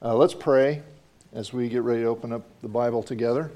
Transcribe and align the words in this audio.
Uh, 0.00 0.14
let's 0.14 0.34
pray 0.34 0.80
as 1.32 1.52
we 1.52 1.68
get 1.68 1.82
ready 1.82 2.02
to 2.02 2.06
open 2.06 2.32
up 2.32 2.44
the 2.62 2.68
Bible 2.68 3.02
together. 3.02 3.50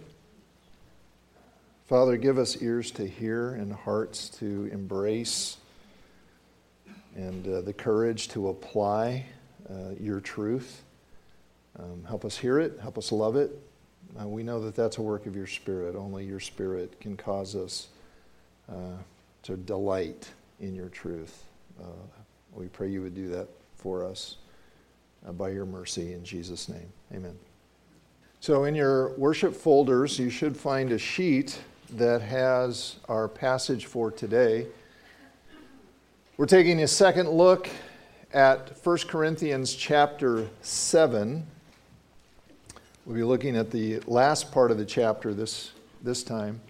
Father, 1.87 2.17
give 2.17 2.37
us 2.37 2.61
ears 2.61 2.91
to 2.91 3.07
hear 3.07 3.55
and 3.55 3.73
hearts 3.73 4.29
to 4.29 4.69
embrace 4.73 5.59
and 7.15 7.47
uh, 7.47 7.61
the 7.61 7.73
courage 7.73 8.27
to 8.27 8.49
apply 8.49 9.25
uh, 9.71 9.91
your 10.01 10.19
truth. 10.19 10.83
Um, 11.79 12.03
help 12.09 12.25
us 12.25 12.37
hear 12.37 12.59
it, 12.59 12.77
help 12.83 12.99
us 12.99 13.13
love 13.13 13.37
it. 13.37 13.57
Uh, 14.21 14.27
we 14.27 14.43
know 14.43 14.59
that 14.65 14.75
that's 14.75 14.99
a 14.99 15.03
work 15.03 15.27
of 15.27 15.37
your 15.37 15.47
Spirit. 15.47 15.95
Only 15.95 16.25
your 16.25 16.41
Spirit 16.41 17.01
can 17.01 17.17
cause 17.17 17.55
us 17.55 17.87
uh, 18.69 18.97
to 19.45 19.57
delight 19.57 20.29
in 20.59 20.75
your 20.75 20.89
truth. 20.89 21.45
Uh, 21.81 21.87
we 22.53 22.67
pray 22.67 22.89
you 22.89 23.01
would 23.01 23.15
do 23.15 23.29
that 23.29 23.47
for 23.77 24.05
us 24.05 24.39
Uh, 25.27 25.31
by 25.31 25.51
your 25.51 25.65
mercy 25.65 26.15
in 26.15 26.25
Jesus' 26.25 26.69
name. 26.69 26.93
Amen. 27.15 27.39
So, 28.41 28.65
in 28.65 28.75
your 28.75 29.11
worship 29.11 29.55
folders, 29.55 30.19
you 30.19 30.31
should 30.31 30.57
find 30.57 30.91
a 30.91 30.99
sheet 30.99 31.61
that 31.91 32.23
has 32.23 32.97
our 33.09 33.29
passage 33.29 33.87
for 33.87 34.11
today. 34.11 34.67
We're 36.37 36.47
taking 36.47 36.83
a 36.83 36.89
second 36.89 37.29
look 37.29 37.69
at 38.33 38.77
1 38.85 38.99
Corinthians 39.07 39.75
chapter 39.75 40.49
7. 40.63 41.47
We'll 43.07 43.17
be 43.17 43.23
looking 43.23 43.57
at 43.57 43.71
the 43.71 44.01
last 44.09 44.51
part 44.51 44.73
of 44.73 44.79
the 44.79 44.85
chapter 44.85 45.33
this, 45.35 45.71
this 46.03 46.25
time. 46.25 46.61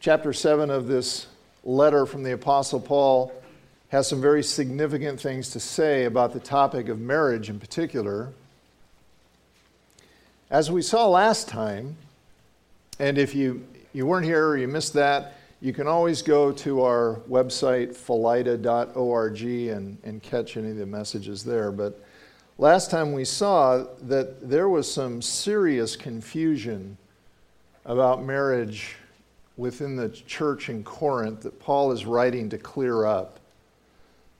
Chapter 0.00 0.32
7 0.32 0.70
of 0.70 0.88
this 0.88 1.28
letter 1.62 2.04
from 2.04 2.24
the 2.24 2.32
Apostle 2.32 2.80
Paul 2.80 3.32
has 3.88 4.06
some 4.06 4.20
very 4.20 4.42
significant 4.42 5.20
things 5.20 5.50
to 5.50 5.60
say 5.60 6.04
about 6.04 6.32
the 6.32 6.40
topic 6.40 6.88
of 6.88 7.00
marriage 7.00 7.48
in 7.48 7.58
particular. 7.58 8.32
As 10.50 10.70
we 10.70 10.82
saw 10.82 11.08
last 11.08 11.48
time, 11.48 11.96
and 12.98 13.16
if 13.16 13.34
you, 13.34 13.66
you 13.92 14.06
weren't 14.06 14.26
here 14.26 14.48
or 14.48 14.56
you 14.58 14.68
missed 14.68 14.92
that, 14.94 15.34
you 15.60 15.72
can 15.72 15.86
always 15.86 16.22
go 16.22 16.52
to 16.52 16.82
our 16.82 17.20
website, 17.28 17.88
philida.org, 17.88 19.42
and, 19.42 19.98
and 20.04 20.22
catch 20.22 20.56
any 20.56 20.70
of 20.70 20.76
the 20.76 20.86
messages 20.86 21.42
there. 21.42 21.72
But 21.72 22.00
last 22.58 22.90
time 22.90 23.12
we 23.12 23.24
saw 23.24 23.84
that 24.02 24.48
there 24.48 24.68
was 24.68 24.90
some 24.90 25.20
serious 25.20 25.96
confusion 25.96 26.96
about 27.84 28.22
marriage 28.22 28.96
within 29.56 29.96
the 29.96 30.10
church 30.10 30.68
in 30.68 30.84
Corinth 30.84 31.40
that 31.40 31.58
Paul 31.58 31.90
is 31.90 32.06
writing 32.06 32.48
to 32.50 32.58
clear 32.58 33.06
up. 33.06 33.40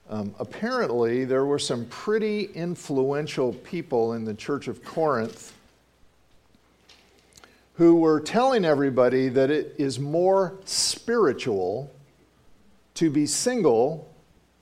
Um, 0.09 0.33
apparently, 0.39 1.23
there 1.23 1.45
were 1.45 1.59
some 1.59 1.85
pretty 1.85 2.45
influential 2.55 3.53
people 3.53 4.13
in 4.13 4.25
the 4.25 4.33
church 4.33 4.67
of 4.67 4.83
Corinth 4.83 5.53
who 7.75 7.95
were 7.95 8.19
telling 8.19 8.65
everybody 8.65 9.29
that 9.29 9.51
it 9.51 9.75
is 9.77 9.99
more 9.99 10.57
spiritual 10.65 11.91
to 12.95 13.09
be 13.09 13.25
single 13.25 14.11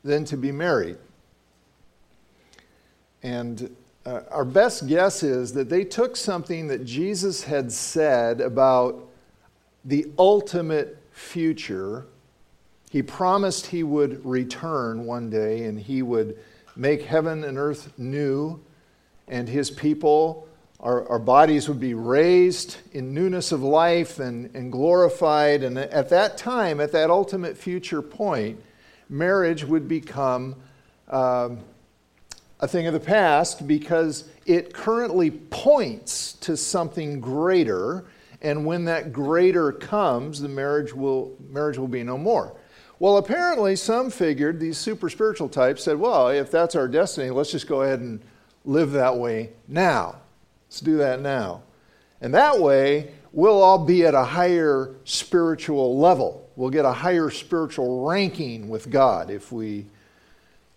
than 0.03 0.25
to 0.25 0.37
be 0.37 0.51
married. 0.51 0.97
And 3.23 3.75
uh, 4.05 4.21
our 4.29 4.45
best 4.45 4.87
guess 4.87 5.23
is 5.23 5.53
that 5.53 5.69
they 5.69 5.83
took 5.83 6.15
something 6.15 6.67
that 6.67 6.85
Jesus 6.85 7.43
had 7.43 7.71
said 7.71 8.41
about 8.41 9.09
the 9.83 10.07
ultimate 10.19 11.01
future 11.11 12.05
he 12.89 13.03
promised 13.03 13.67
he 13.67 13.83
would 13.83 14.25
return 14.25 15.05
one 15.05 15.29
day 15.29 15.63
and 15.65 15.79
he 15.79 16.01
would 16.01 16.37
make 16.75 17.01
heaven 17.01 17.43
and 17.43 17.57
earth 17.57 17.91
new, 17.97 18.59
and 19.27 19.49
his 19.49 19.69
people, 19.69 20.47
our, 20.79 21.07
our 21.09 21.19
bodies 21.19 21.67
would 21.67 21.79
be 21.79 21.93
raised 21.93 22.77
in 22.93 23.13
newness 23.13 23.51
of 23.51 23.61
life 23.61 24.19
and, 24.19 24.55
and 24.55 24.71
glorified. 24.71 25.63
And 25.63 25.77
at 25.77 26.09
that 26.09 26.37
time, 26.37 26.79
at 26.79 26.91
that 26.93 27.09
ultimate 27.09 27.57
future 27.57 28.01
point, 28.01 28.61
marriage 29.09 29.65
would 29.65 29.87
become 29.87 30.55
um, 31.09 31.59
a 32.59 32.67
thing 32.67 32.87
of 32.87 32.93
the 32.93 32.99
past 32.99 33.67
because 33.67 34.29
it 34.45 34.73
currently 34.73 35.31
points 35.31 36.33
to 36.33 36.55
something 36.55 37.19
greater. 37.19 38.05
And 38.41 38.65
when 38.65 38.85
that 38.85 39.11
greater 39.11 39.71
comes, 39.71 40.39
the 40.39 40.47
marriage 40.47 40.93
will, 40.93 41.35
marriage 41.49 41.77
will 41.77 41.87
be 41.87 42.03
no 42.03 42.17
more. 42.17 42.55
Well, 42.99 43.17
apparently, 43.17 43.75
some 43.75 44.09
figured, 44.09 44.59
these 44.59 44.77
super 44.77 45.09
spiritual 45.09 45.49
types 45.49 45.83
said, 45.83 45.99
well, 45.99 46.29
if 46.29 46.49
that's 46.49 46.75
our 46.75 46.87
destiny, 46.87 47.29
let's 47.29 47.51
just 47.51 47.67
go 47.67 47.83
ahead 47.83 47.99
and 47.99 48.19
live 48.65 48.91
that 48.93 49.17
way 49.17 49.51
now. 49.67 50.15
Let's 50.67 50.81
do 50.81 50.97
that 50.97 51.21
now. 51.21 51.61
And 52.21 52.33
that 52.33 52.59
way, 52.59 53.11
we'll 53.31 53.61
all 53.61 53.85
be 53.85 54.05
at 54.05 54.15
a 54.15 54.23
higher 54.23 54.95
spiritual 55.03 55.99
level. 55.99 56.49
We'll 56.55 56.71
get 56.71 56.85
a 56.85 56.91
higher 56.91 57.29
spiritual 57.29 58.07
ranking 58.07 58.67
with 58.67 58.89
God 58.89 59.29
if 59.29 59.51
we, 59.51 59.85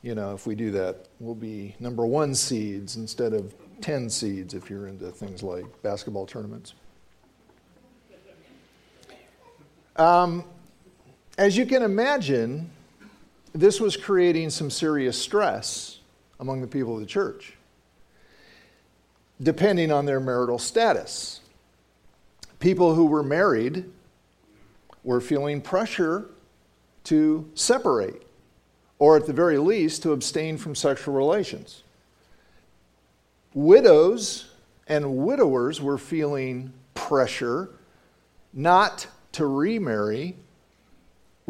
you 0.03 0.15
know, 0.15 0.35
if 0.35 0.47
we 0.47 0.55
do 0.55 0.71
that. 0.73 1.07
We'll 1.21 1.35
be 1.35 1.75
number 1.81 2.05
one 2.05 2.35
seeds 2.35 2.97
instead 2.97 3.33
of 3.33 3.55
10 3.81 4.11
seeds 4.11 4.53
if 4.53 4.69
you're 4.69 4.89
into 4.89 5.11
things 5.11 5.43
like 5.43 5.65
basketball 5.83 6.27
tournaments. 6.27 6.75
Um, 9.97 10.45
as 11.41 11.57
you 11.57 11.65
can 11.65 11.83
imagine, 11.83 12.71
this 13.55 13.81
was 13.81 13.97
creating 13.97 14.51
some 14.51 14.69
serious 14.69 15.19
stress 15.19 15.99
among 16.39 16.61
the 16.61 16.67
people 16.67 16.93
of 16.93 17.01
the 17.01 17.07
church, 17.07 17.55
depending 19.43 19.91
on 19.91 20.05
their 20.05 20.21
marital 20.21 20.59
status. 20.59 21.41
People 22.59 22.95
who 22.95 23.07
were 23.07 23.23
married 23.23 23.91
were 25.03 25.19
feeling 25.19 25.63
pressure 25.63 26.27
to 27.05 27.51
separate, 27.55 28.21
or 28.99 29.17
at 29.17 29.25
the 29.25 29.33
very 29.33 29.57
least, 29.57 30.03
to 30.03 30.13
abstain 30.13 30.59
from 30.59 30.75
sexual 30.75 31.15
relations. 31.15 31.85
Widows 33.55 34.51
and 34.87 35.17
widowers 35.17 35.81
were 35.81 35.97
feeling 35.97 36.75
pressure 36.93 37.71
not 38.53 39.07
to 39.33 39.47
remarry 39.47 40.37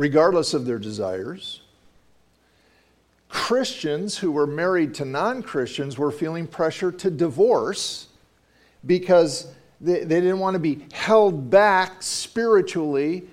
regardless 0.00 0.54
of 0.54 0.64
their 0.64 0.78
desires. 0.78 1.60
Christians 3.28 4.16
who 4.16 4.32
were 4.32 4.46
married 4.46 4.94
to 4.94 5.04
non 5.04 5.42
Christians 5.42 5.98
were 5.98 6.10
feeling 6.10 6.46
pressure 6.46 6.90
to 6.90 7.10
divorce 7.10 8.08
because 8.86 9.48
they, 9.78 10.00
they 10.00 10.22
didn't 10.22 10.38
want 10.38 10.54
to 10.54 10.58
be 10.58 10.86
held 10.90 11.50
back 11.50 12.02
spiritually, 12.02 13.28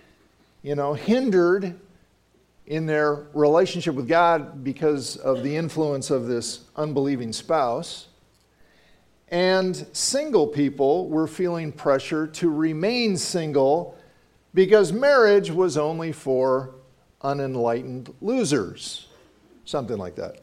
you 0.61 0.75
know, 0.75 0.93
hindered 0.93 1.79
in 2.65 2.85
their 2.85 3.27
relationship 3.33 3.95
with 3.95 4.09
God 4.09 4.65
because 4.65 5.15
of 5.15 5.43
the 5.43 5.55
influence 5.55 6.11
of 6.11 6.27
this 6.27 6.65
unbelieving 6.75 7.31
spouse. 7.31 8.09
And 9.29 9.87
single 9.93 10.47
people 10.47 11.07
were 11.07 11.27
feeling 11.27 11.71
pressure 11.71 12.27
to 12.27 12.49
remain 12.49 13.15
single 13.15 13.96
because 14.57 14.91
marriage 14.91 15.51
was 15.51 15.77
only 15.77 16.11
for 16.11 16.73
unenlightened 17.21 18.11
losers. 18.21 19.05
Something 19.65 19.97
like 19.97 20.15
that. 20.15 20.41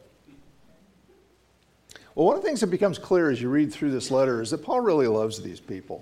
Well, 2.15 2.27
one 2.27 2.37
of 2.37 2.41
the 2.41 2.47
things 2.47 2.61
that 2.61 2.67
becomes 2.67 2.97
clear 2.97 3.29
as 3.29 3.41
you 3.41 3.49
read 3.49 3.73
through 3.73 3.91
this 3.91 4.11
letter 4.11 4.41
is 4.41 4.51
that 4.51 4.63
Paul 4.63 4.79
really 4.79 5.07
loves 5.07 5.41
these 5.41 5.59
people. 5.59 6.01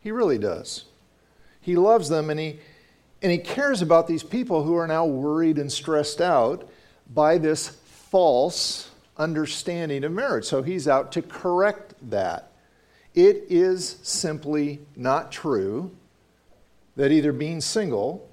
He 0.00 0.10
really 0.10 0.38
does. 0.38 0.86
He 1.60 1.76
loves 1.76 2.08
them 2.08 2.30
and 2.30 2.40
he, 2.40 2.58
and 3.22 3.30
he 3.30 3.38
cares 3.38 3.80
about 3.80 4.08
these 4.08 4.24
people 4.24 4.64
who 4.64 4.74
are 4.74 4.88
now 4.88 5.06
worried 5.06 5.58
and 5.58 5.70
stressed 5.70 6.20
out 6.20 6.68
by 7.14 7.38
this 7.38 7.68
false 7.68 8.90
understanding 9.18 10.02
of 10.02 10.10
marriage. 10.10 10.46
So 10.46 10.64
he's 10.64 10.88
out 10.88 11.12
to 11.12 11.22
correct 11.22 11.94
that. 12.10 12.50
It 13.14 13.44
is 13.48 13.98
simply 14.02 14.80
not 14.96 15.30
true 15.30 15.92
that 16.96 17.12
either 17.12 17.32
being 17.32 17.60
single 17.60 18.28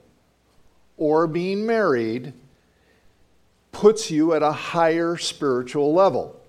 or 0.98 1.28
being 1.28 1.66
married 1.66 2.34
puts 3.72 4.10
you 4.10 4.34
at 4.34 4.42
a 4.42 4.52
higher 4.52 5.18
spiritual 5.18 5.94
level. 5.94 6.40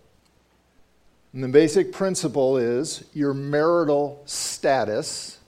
And 1.33 1.43
the 1.43 1.49
basic 1.49 1.93
principle 1.93 2.57
is 2.57 3.05
your 3.13 3.35
marital 3.35 4.23
status 4.25 5.39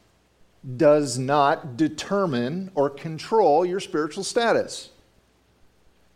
does 0.76 1.16
not 1.16 1.76
determine 1.76 2.72
or 2.74 2.90
control 2.90 3.64
your 3.64 3.78
spiritual 3.78 4.24
status. 4.24 4.90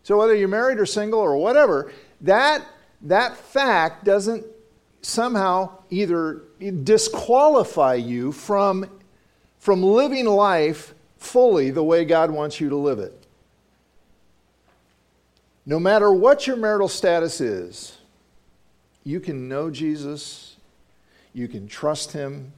So 0.02 0.18
whether 0.18 0.34
you're 0.34 0.48
married 0.48 0.78
or 0.78 0.86
single 0.86 1.20
or 1.20 1.36
whatever, 1.36 1.92
that, 2.22 2.66
that 3.02 3.36
fact 3.36 4.04
doesn't 4.04 4.44
somehow 5.02 5.70
either 5.90 6.42
disqualify 6.82 7.94
you 7.94 8.32
from 8.32 8.90
from 9.60 9.82
living 9.82 10.24
life 10.26 10.94
fully 11.18 11.70
the 11.70 11.84
way 11.84 12.04
God 12.04 12.30
wants 12.30 12.60
you 12.60 12.70
to 12.70 12.76
live 12.76 12.98
it. 12.98 13.14
No 15.64 15.78
matter 15.78 16.10
what 16.12 16.46
your 16.46 16.56
marital 16.56 16.88
status 16.88 17.40
is, 17.40 17.98
you 19.04 19.20
can 19.20 19.48
know 19.48 19.70
Jesus, 19.70 20.56
you 21.32 21.46
can 21.46 21.68
trust 21.68 22.12
him, 22.12 22.52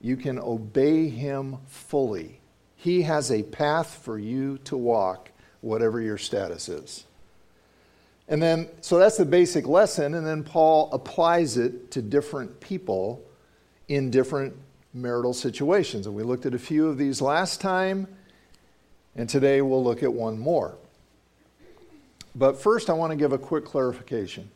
you 0.00 0.16
can 0.16 0.38
obey 0.38 1.08
him 1.08 1.58
fully. 1.68 2.40
He 2.76 3.02
has 3.02 3.30
a 3.30 3.42
path 3.44 4.00
for 4.02 4.18
you 4.18 4.58
to 4.64 4.76
walk, 4.76 5.30
whatever 5.60 6.00
your 6.00 6.18
status 6.18 6.68
is. 6.68 7.04
And 8.26 8.42
then, 8.42 8.68
so 8.80 8.98
that's 8.98 9.18
the 9.18 9.26
basic 9.26 9.68
lesson, 9.68 10.14
and 10.14 10.26
then 10.26 10.42
Paul 10.42 10.88
applies 10.92 11.58
it 11.58 11.90
to 11.92 12.00
different 12.00 12.60
people 12.60 13.22
in 13.88 14.10
different 14.10 14.56
marital 14.94 15.32
situations. 15.32 16.06
And 16.06 16.14
we 16.14 16.22
looked 16.22 16.46
at 16.46 16.54
a 16.54 16.58
few 16.58 16.86
of 16.88 16.98
these 16.98 17.20
last 17.20 17.60
time, 17.60 18.06
and 19.16 19.28
today 19.28 19.62
we'll 19.62 19.82
look 19.82 20.02
at 20.02 20.12
one 20.12 20.38
more. 20.38 20.74
But 22.34 22.60
first, 22.60 22.88
I 22.88 22.94
want 22.94 23.10
to 23.10 23.16
give 23.16 23.32
a 23.32 23.38
quick 23.38 23.64
clarification. 23.64 24.50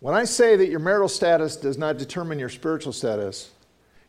When 0.00 0.14
I 0.14 0.24
say 0.24 0.56
that 0.56 0.68
your 0.68 0.80
marital 0.80 1.08
status 1.08 1.56
does 1.56 1.78
not 1.78 1.96
determine 1.96 2.38
your 2.38 2.48
spiritual 2.48 2.92
status, 2.92 3.50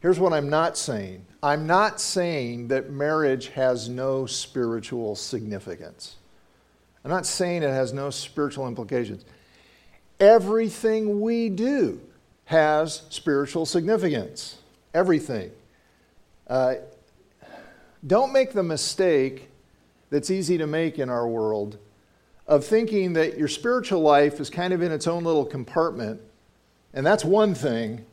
here's 0.02 0.20
what 0.20 0.34
I'm 0.34 0.50
not 0.50 0.78
saying 0.78 1.26
I'm 1.42 1.68
not 1.68 2.02
saying 2.02 2.70
that 2.70 2.90
marriage 2.90 3.50
has 3.50 3.88
no 3.88 4.26
spiritual 4.26 5.16
significance. 5.16 6.16
I'm 7.04 7.12
not 7.12 7.28
saying 7.28 7.62
it 7.62 7.70
has 7.70 7.94
no 7.94 8.10
spiritual 8.10 8.68
implications. 8.68 9.24
Everything 10.20 11.22
we 11.22 11.50
do 11.50 12.02
has 12.46 13.04
spiritual 13.10 13.66
significance. 13.66 14.58
Everything. 14.96 15.52
Uh, 16.48 16.76
don't 18.08 18.32
make 18.32 18.54
the 18.54 18.64
mistake 18.64 19.50
that's 20.10 20.32
easy 20.32 20.58
to 20.58 20.68
make 20.68 21.00
in 21.00 21.10
our 21.10 21.28
world 21.28 21.78
of 22.48 22.64
thinking 22.64 23.12
that 23.14 23.38
your 23.38 23.50
spiritual 23.50 24.00
life 24.00 24.40
is 24.40 24.50
kind 24.50 24.72
of 24.72 24.82
in 24.82 24.94
its 24.94 25.06
own 25.06 25.26
little 25.26 25.44
compartment, 25.44 26.22
and 26.94 27.06
that's 27.06 27.26
one 27.26 27.54
thing, 27.54 28.06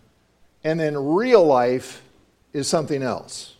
and 0.64 0.81
then 0.81 0.96
real 0.96 1.44
life 1.44 2.02
is 2.52 2.67
something 2.67 3.00
else. 3.00 3.55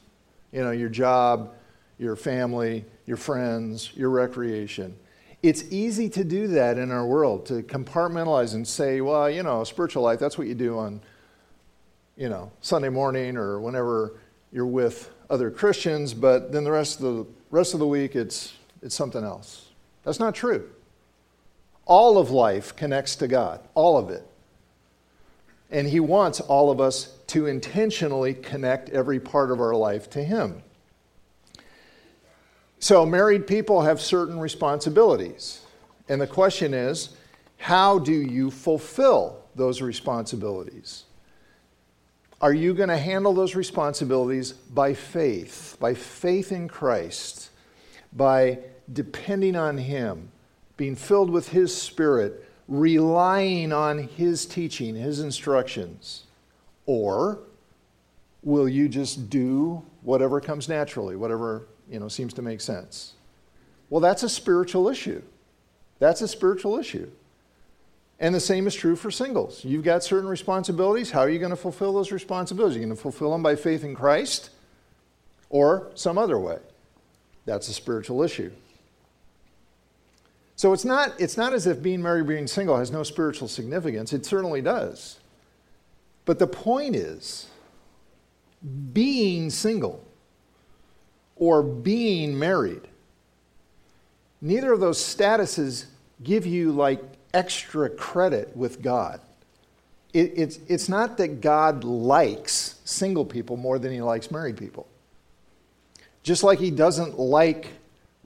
You 0.51 0.65
know, 0.65 0.73
your 0.73 0.89
job, 0.89 1.55
your 1.99 2.17
family, 2.17 2.85
your 3.07 3.17
friends, 3.17 3.93
your 3.95 4.11
recreation. 4.11 4.97
It's 5.45 5.63
easy 5.71 6.09
to 6.09 6.25
do 6.25 6.49
that 6.49 6.77
in 6.77 6.91
our 6.91 7.07
world, 7.07 7.47
to 7.47 7.63
compartmentalize 7.63 8.55
and 8.55 8.67
say, 8.67 9.01
well, 9.01 9.31
you 9.31 9.45
know, 9.45 9.63
spiritual 9.63 10.03
life, 10.03 10.19
that's 10.19 10.37
what 10.37 10.49
you 10.49 10.57
do 10.57 10.77
on, 10.77 11.01
you 12.17 12.29
know, 12.29 12.51
Sunday 12.61 12.89
morning 12.89 13.37
or 13.37 13.61
whenever 13.61 14.15
you're 14.53 14.67
with 14.67 15.11
other 15.31 15.51
Christians, 15.51 16.15
but 16.15 16.53
then 16.53 16.65
the 16.65 16.71
rest 16.71 17.01
of 17.01 17.03
the 17.03 17.27
rest 17.51 17.75
of 17.75 17.81
the 17.81 17.87
week 17.87 18.15
it's 18.15 18.55
it's 18.83 18.95
something 18.95 19.25
else. 19.25 19.71
That's 20.05 20.21
not 20.21 20.35
true. 20.35 20.69
All 21.87 22.19
of 22.19 22.31
life 22.31 22.77
connects 22.77 23.17
to 23.17 23.29
God, 23.29 23.61
all 23.75 23.97
of 23.97 24.11
it. 24.11 24.27
And 25.71 25.89
He 25.89 26.01
wants 26.01 26.41
all 26.41 26.71
of 26.71 26.81
us 26.81 27.17
to 27.29 27.47
intentionally 27.47 28.35
connect 28.35 28.91
every 28.91 29.19
part 29.19 29.51
of 29.51 29.61
our 29.61 29.75
life 29.75 30.11
to 30.11 30.23
Him. 30.23 30.63
So, 32.79 33.07
married 33.07 33.47
people 33.47 33.83
have 33.83 34.01
certain 34.01 34.39
responsibilities. 34.39 35.63
And 36.09 36.21
the 36.21 36.27
question 36.27 36.75
is 36.75 37.11
how 37.59 38.01
do 38.01 38.13
you 38.13 38.51
fulfill 38.51 39.39
those 39.55 39.81
responsibilities? 39.81 41.05
Are 42.43 42.53
you 42.53 42.75
going 42.75 42.89
to 42.89 42.99
handle 42.99 43.33
those 43.33 43.55
responsibilities 43.55 44.51
by 44.53 44.95
faith, 44.95 45.77
by 45.79 45.95
faith 45.95 46.51
in 46.51 46.67
Christ, 46.67 47.51
by 48.13 48.59
depending 48.93 49.55
on 49.55 49.79
Him, 49.79 50.33
being 50.77 50.97
filled 50.97 51.31
with 51.31 51.51
His 51.51 51.75
Spirit, 51.75 52.45
relying 52.67 53.73
on 53.73 53.99
His 53.99 54.45
teaching, 54.45 54.97
His 54.97 55.21
instructions? 55.21 56.25
Or 56.85 57.39
will 58.43 58.69
you 58.69 58.89
just 58.89 59.31
do 59.31 59.85
whatever 60.03 60.41
comes 60.41 60.69
naturally, 60.69 61.15
whatever 61.15 61.69
you 61.89 62.01
know, 62.01 62.09
seems 62.09 62.35
to 62.35 62.43
make 62.43 62.61
sense? 62.61 63.13
Well, 63.89 64.01
that's 64.01 64.25
a 64.25 64.29
spiritual 64.29 64.89
issue. 64.89 65.23
That's 66.01 66.23
a 66.23 66.29
spiritual 66.29 66.77
issue. 66.77 67.09
And 68.23 68.33
the 68.33 68.41
same 68.41 68.69
is 68.69 68.75
true 68.75 68.95
for 68.95 69.11
singles. 69.11 69.65
You've 69.65 69.83
got 69.83 70.05
certain 70.05 70.29
responsibilities. 70.29 71.11
How 71.11 71.21
are 71.21 71.29
you 71.29 71.41
going 71.41 71.51
to 71.51 71.57
fulfill 71.57 71.93
those 71.93 72.13
responsibilities? 72.13 72.77
Are 72.77 72.81
you 72.81 72.87
going 72.87 72.97
to 72.97 73.03
fulfill 73.03 73.33
them 73.33 73.43
by 73.43 73.57
faith 73.57 73.83
in 73.83 73.97
Christ 73.97 74.51
or 75.51 75.91
some 75.97 76.17
other 76.17 76.39
way? 76.39 76.59
That's 77.47 77.69
a 77.69 77.73
spiritual 77.73 78.23
issue. 78.23 78.53
So 80.55 80.73
it's 80.73 80.85
not, 80.85 81.21
it's 81.21 81.37
not 81.37 81.53
as 81.53 81.67
if 81.67 81.83
being 81.83 82.01
married, 82.01 82.21
or 82.21 82.25
being 82.25 82.47
single 82.47 82.79
has 82.79 82.93
no 82.93 83.03
spiritual 83.03 83.49
significance. 83.49 84.13
It 84.13 84.25
certainly 84.25 84.63
does. 84.63 85.19
But 86.25 86.39
the 86.39 86.47
point 86.47 86.95
is, 86.95 87.49
being 88.93 89.51
single 89.51 90.07
or 91.35 91.65
being 91.65 92.39
married, 92.39 92.83
neither 94.41 94.73
of 94.73 94.79
those 94.79 94.99
statuses 94.99 95.87
give 96.23 96.47
you 96.47 96.71
like 96.71 97.03
extra 97.35 97.89
credit 97.89 98.57
with 98.57 98.83
God. 98.83 99.21
It, 100.13 100.33
it's, 100.37 100.59
it's 100.69 100.89
not 100.89 101.17
that 101.19 101.41
God 101.41 101.85
likes 101.85 102.81
single 102.85 103.25
people 103.25 103.57
more 103.57 103.79
than 103.79 103.93
he 103.93 104.03
likes 104.03 104.31
married 104.31 104.57
people. 104.57 104.87
Just 106.23 106.45
like 106.45 106.59
he 106.59 106.71
doesn't 106.71 107.19
like 107.19 107.69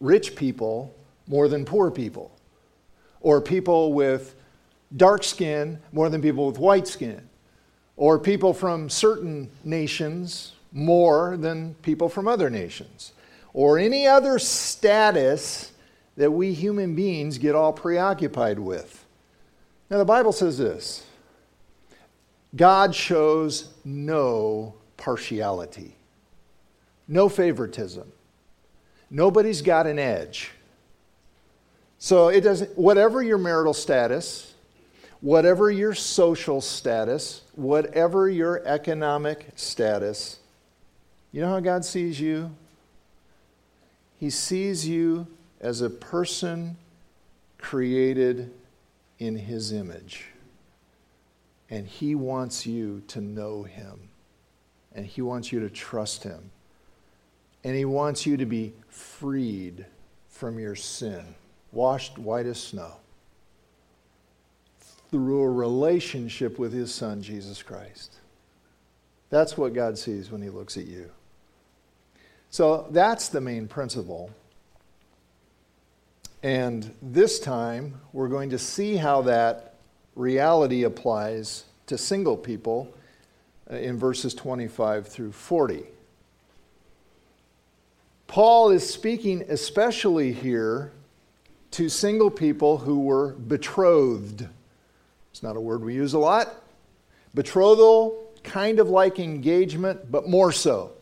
rich 0.00 0.37
people 0.37 0.94
more 1.26 1.49
than 1.49 1.64
poor 1.64 1.91
people, 1.91 2.31
or 3.20 3.41
people 3.41 3.93
with 3.93 4.35
dark 4.97 5.25
skin 5.25 5.79
more 5.93 6.09
than 6.09 6.23
people 6.23 6.47
with 6.47 6.59
white 6.59 6.87
skin, 6.87 7.29
or 7.97 8.19
people 8.19 8.52
from 8.52 8.88
certain 8.91 9.50
nations 9.64 10.52
more 10.73 11.37
than 11.37 11.75
people 11.82 12.09
from 12.09 12.29
other 12.29 12.50
nations, 12.50 13.12
or 13.55 13.79
any 13.79 14.06
other 14.06 14.38
status 14.38 15.73
that 16.17 16.31
we 16.31 16.53
human 16.53 16.95
beings 16.95 17.39
get 17.39 17.55
all 17.55 17.73
preoccupied 17.73 18.59
with. 18.59 19.05
Now, 19.91 19.99
the 19.99 20.05
Bible 20.05 20.33
says 20.33 20.59
this 20.59 21.05
God 22.55 22.95
shows 22.95 23.73
no 23.85 24.75
partiality, 24.97 25.95
no 27.07 27.29
favoritism. 27.29 28.11
Nobody's 29.09 29.63
got 29.63 29.87
an 29.87 29.99
edge. 29.99 30.51
So 31.99 32.29
it 32.29 32.41
doesn't, 32.41 32.77
whatever 32.77 33.23
your 33.23 33.38
marital 33.38 33.73
status, 33.73 34.55
whatever 35.21 35.71
your 35.71 35.95
social 35.95 36.61
status, 36.61 37.43
whatever 37.55 38.29
your 38.29 38.67
economic 38.67 39.47
status, 39.55 40.40
you 41.31 41.40
know 41.40 41.49
how 41.49 41.61
God 41.61 41.85
sees 41.85 42.19
you? 42.19 42.50
He 44.19 44.31
sees 44.31 44.88
you 44.88 45.26
as 45.66 45.80
a 45.80 45.90
person 45.90 46.76
created 47.58 48.52
in 49.18 49.37
His 49.37 49.73
image. 49.73 50.26
And 51.68 51.88
He 51.88 52.14
wants 52.14 52.66
you 52.66 53.02
to 53.08 53.20
know 53.20 53.64
Him. 53.64 54.08
And 54.94 55.04
He 55.04 55.23
wants 55.23 55.50
you 55.50 55.58
to 55.58 55.68
trust 55.68 56.23
Him. 56.23 56.52
And 57.64 57.75
He 57.75 57.85
wants 57.85 58.26
you 58.26 58.37
to 58.37 58.46
be 58.46 58.75
freed 58.88 59.85
from 60.28 60.61
your 60.61 60.76
sin, 60.76 61.35
washed 61.73 62.16
white 62.16 62.46
as 62.46 62.61
snow, 62.61 62.92
through 65.11 65.42
a 65.42 65.50
relationship 65.50 66.61
with 66.61 66.73
His 66.73 66.94
Son, 66.94 67.20
Jesus 67.20 67.61
Christ. 67.61 68.14
That's 69.30 69.58
what 69.58 69.75
God 69.75 69.99
sees 69.99 70.30
when 70.30 70.42
He 70.42 70.49
looks 70.49 70.76
at 70.76 70.87
you. 70.87 71.11
So 72.50 72.87
that's 72.92 73.30
the 73.30 73.40
main 73.40 73.66
principle. 73.66 74.30
And 76.43 76.95
this 77.02 77.40
time, 77.40 78.00
we're 78.12 78.28
going 78.28 78.50
to 78.50 78.59
see 78.59 78.97
how 78.97 79.23
that 79.23 79.75
reality 80.14 80.85
applies 80.85 81.64
to 81.87 81.99
single 81.99 82.37
people 82.37 82.95
uh, 83.71 83.76
in 83.76 83.99
verses 83.99 84.35
25 84.35 85.09
through 85.09 85.33
40. 85.33 85.85
Paul 88.26 88.71
is 88.71 88.88
speaking 88.88 89.45
especially 89.49 90.33
here 90.33 90.93
to 91.73 91.88
single 91.88 92.31
people 92.31 92.78
who 92.78 93.00
were 93.00 93.33
betrothed. 93.33 94.47
It's 95.31 95.43
not 95.43 95.57
a 95.57 95.61
word 95.61 95.83
we 95.83 95.95
use 95.95 96.14
a 96.14 96.19
lot. 96.19 96.55
Betrothal, 97.35 98.33
kind 98.43 98.81
of 98.81 98.88
like 98.88 99.19
engagement, 99.19 100.11
but 100.11 100.28
more 100.28 100.52
so. 100.52 100.93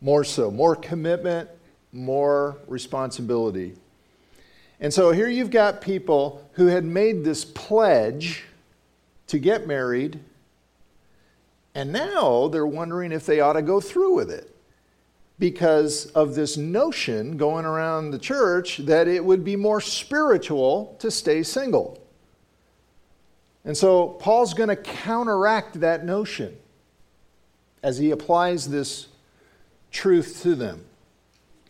More 0.00 0.24
so. 0.24 0.50
More 0.50 0.74
commitment, 0.74 1.48
more 1.92 2.58
responsibility. 2.66 3.74
And 4.82 4.92
so 4.92 5.12
here 5.12 5.28
you've 5.28 5.50
got 5.50 5.80
people 5.80 6.46
who 6.54 6.66
had 6.66 6.84
made 6.84 7.24
this 7.24 7.44
pledge 7.44 8.44
to 9.28 9.38
get 9.38 9.66
married, 9.66 10.20
and 11.74 11.92
now 11.92 12.48
they're 12.48 12.66
wondering 12.66 13.12
if 13.12 13.24
they 13.24 13.40
ought 13.40 13.54
to 13.54 13.62
go 13.62 13.80
through 13.80 14.14
with 14.14 14.30
it. 14.30 14.54
because 15.42 16.06
of 16.12 16.36
this 16.36 16.56
notion 16.56 17.36
going 17.36 17.64
around 17.64 18.12
the 18.12 18.18
church 18.18 18.76
that 18.78 19.08
it 19.08 19.24
would 19.24 19.42
be 19.42 19.56
more 19.56 19.80
spiritual 19.80 20.94
to 21.00 21.10
stay 21.10 21.42
single. 21.42 22.00
And 23.64 23.76
so 23.76 24.10
Paul's 24.10 24.54
going 24.54 24.68
to 24.68 24.76
counteract 24.76 25.80
that 25.80 26.04
notion 26.04 26.56
as 27.82 27.98
he 27.98 28.12
applies 28.12 28.68
this 28.68 29.08
truth 29.90 30.42
to 30.42 30.54
them. 30.54 30.84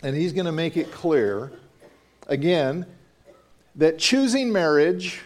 And 0.03 0.15
he's 0.15 0.35
going 0.35 0.45
to 0.45 0.53
make 0.53 0.77
it 0.77 0.93
clear, 0.93 1.51
again, 2.27 2.85
that 3.77 3.99
choosing 3.99 4.53
marriage 4.53 5.21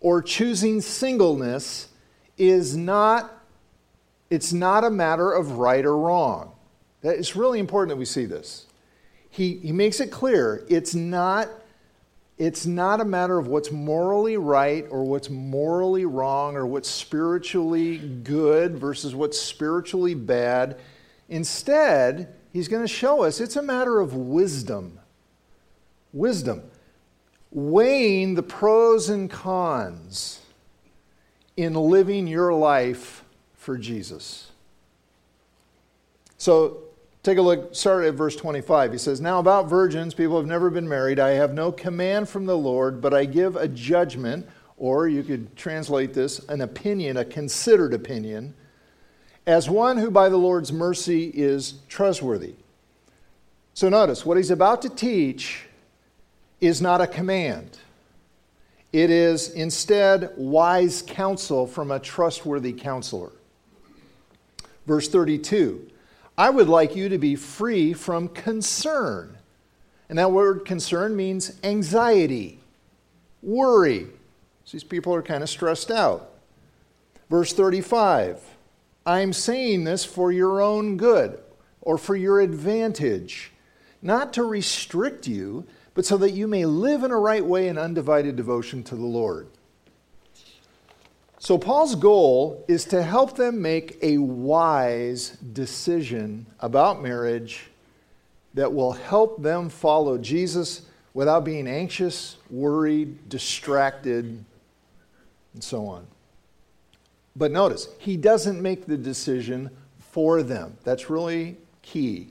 or 0.00 0.22
choosing 0.22 0.80
singleness 0.80 1.88
is 2.36 2.76
not 2.76 3.34
it's 4.30 4.52
not 4.52 4.84
a 4.84 4.90
matter 4.90 5.32
of 5.32 5.52
right 5.52 5.84
or 5.84 5.96
wrong. 5.96 6.52
It's 7.02 7.36
really 7.36 7.58
important 7.58 7.90
that 7.90 7.96
we 7.96 8.04
see 8.04 8.26
this. 8.26 8.66
He, 9.30 9.56
he 9.56 9.72
makes 9.72 10.00
it 10.00 10.10
clear 10.10 10.64
it's 10.68 10.94
not, 10.94 11.48
it's 12.36 12.66
not 12.66 13.00
a 13.00 13.04
matter 13.04 13.38
of 13.38 13.46
what's 13.46 13.70
morally 13.70 14.36
right 14.36 14.86
or 14.90 15.04
what's 15.04 15.30
morally 15.30 16.04
wrong 16.04 16.56
or 16.56 16.66
what's 16.66 16.88
spiritually 16.90 17.98
good 17.98 18.78
versus 18.78 19.14
what's 19.14 19.40
spiritually 19.40 20.14
bad. 20.14 20.78
Instead, 21.28 22.34
he's 22.52 22.68
going 22.68 22.82
to 22.82 22.92
show 22.92 23.22
us 23.22 23.40
it's 23.40 23.56
a 23.56 23.62
matter 23.62 24.00
of 24.00 24.14
wisdom. 24.14 24.98
Wisdom. 26.12 26.62
Weighing 27.50 28.34
the 28.34 28.42
pros 28.42 29.08
and 29.08 29.30
cons 29.30 30.40
in 31.56 31.74
living 31.74 32.26
your 32.26 32.52
life 32.52 33.24
for 33.54 33.76
Jesus. 33.76 34.50
So 36.36 36.84
take 37.22 37.38
a 37.38 37.42
look, 37.42 37.74
start 37.74 38.04
at 38.04 38.14
verse 38.14 38.36
25. 38.36 38.92
He 38.92 38.98
says, 38.98 39.20
Now 39.20 39.38
about 39.38 39.68
virgins, 39.68 40.14
people 40.14 40.36
have 40.36 40.46
never 40.46 40.70
been 40.70 40.88
married. 40.88 41.18
I 41.18 41.30
have 41.30 41.52
no 41.52 41.72
command 41.72 42.28
from 42.28 42.46
the 42.46 42.56
Lord, 42.56 43.00
but 43.00 43.12
I 43.12 43.24
give 43.24 43.56
a 43.56 43.68
judgment, 43.68 44.46
or 44.76 45.08
you 45.08 45.22
could 45.22 45.56
translate 45.56 46.14
this 46.14 46.38
an 46.48 46.60
opinion, 46.60 47.16
a 47.16 47.24
considered 47.24 47.92
opinion, 47.92 48.54
as 49.46 49.68
one 49.68 49.96
who 49.96 50.10
by 50.10 50.28
the 50.28 50.36
Lord's 50.36 50.72
mercy 50.72 51.32
is 51.34 51.74
trustworthy. 51.88 52.54
So 53.74 53.88
notice, 53.88 54.24
what 54.24 54.36
he's 54.36 54.50
about 54.50 54.82
to 54.82 54.88
teach 54.88 55.67
is 56.60 56.80
not 56.80 57.00
a 57.00 57.06
command. 57.06 57.78
It 58.92 59.10
is 59.10 59.50
instead 59.50 60.32
wise 60.36 61.02
counsel 61.06 61.66
from 61.66 61.90
a 61.90 61.98
trustworthy 61.98 62.72
counselor. 62.72 63.32
Verse 64.86 65.08
32 65.08 65.90
I 66.36 66.50
would 66.50 66.68
like 66.68 66.94
you 66.94 67.08
to 67.08 67.18
be 67.18 67.34
free 67.34 67.92
from 67.92 68.28
concern. 68.28 69.36
And 70.08 70.18
that 70.18 70.32
word 70.32 70.64
concern 70.64 71.16
means 71.16 71.58
anxiety, 71.62 72.60
worry. 73.42 74.06
These 74.70 74.84
people 74.84 75.14
are 75.14 75.22
kind 75.22 75.42
of 75.42 75.50
stressed 75.50 75.90
out. 75.90 76.30
Verse 77.28 77.52
35 77.52 78.40
I'm 79.04 79.32
saying 79.32 79.84
this 79.84 80.04
for 80.04 80.32
your 80.32 80.60
own 80.60 80.96
good 80.96 81.38
or 81.80 81.98
for 81.98 82.14
your 82.14 82.40
advantage, 82.40 83.52
not 84.02 84.32
to 84.34 84.44
restrict 84.44 85.26
you, 85.26 85.66
but 85.98 86.06
so 86.06 86.16
that 86.16 86.30
you 86.30 86.46
may 86.46 86.64
live 86.64 87.02
in 87.02 87.10
a 87.10 87.18
right 87.18 87.44
way 87.44 87.66
in 87.66 87.76
undivided 87.76 88.36
devotion 88.36 88.84
to 88.84 88.94
the 88.94 89.04
Lord. 89.04 89.48
So, 91.40 91.58
Paul's 91.58 91.96
goal 91.96 92.64
is 92.68 92.84
to 92.84 93.02
help 93.02 93.36
them 93.36 93.60
make 93.60 93.98
a 94.00 94.18
wise 94.18 95.30
decision 95.30 96.46
about 96.60 97.02
marriage 97.02 97.66
that 98.54 98.72
will 98.72 98.92
help 98.92 99.42
them 99.42 99.68
follow 99.68 100.18
Jesus 100.18 100.82
without 101.14 101.44
being 101.44 101.66
anxious, 101.66 102.36
worried, 102.48 103.28
distracted, 103.28 104.44
and 105.52 105.64
so 105.64 105.84
on. 105.88 106.06
But 107.34 107.50
notice, 107.50 107.88
he 107.98 108.16
doesn't 108.16 108.62
make 108.62 108.86
the 108.86 108.96
decision 108.96 109.68
for 109.98 110.44
them. 110.44 110.76
That's 110.84 111.10
really 111.10 111.56
key. 111.82 112.28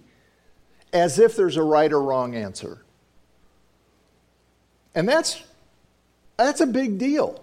As 0.94 1.20
if 1.20 1.36
there's 1.36 1.58
a 1.58 1.64
right 1.64 1.92
or 1.92 2.02
wrong 2.02 2.34
answer. 2.34 2.82
And 4.98 5.08
that's, 5.08 5.44
that's 6.38 6.60
a 6.60 6.66
big 6.66 6.98
deal. 6.98 7.40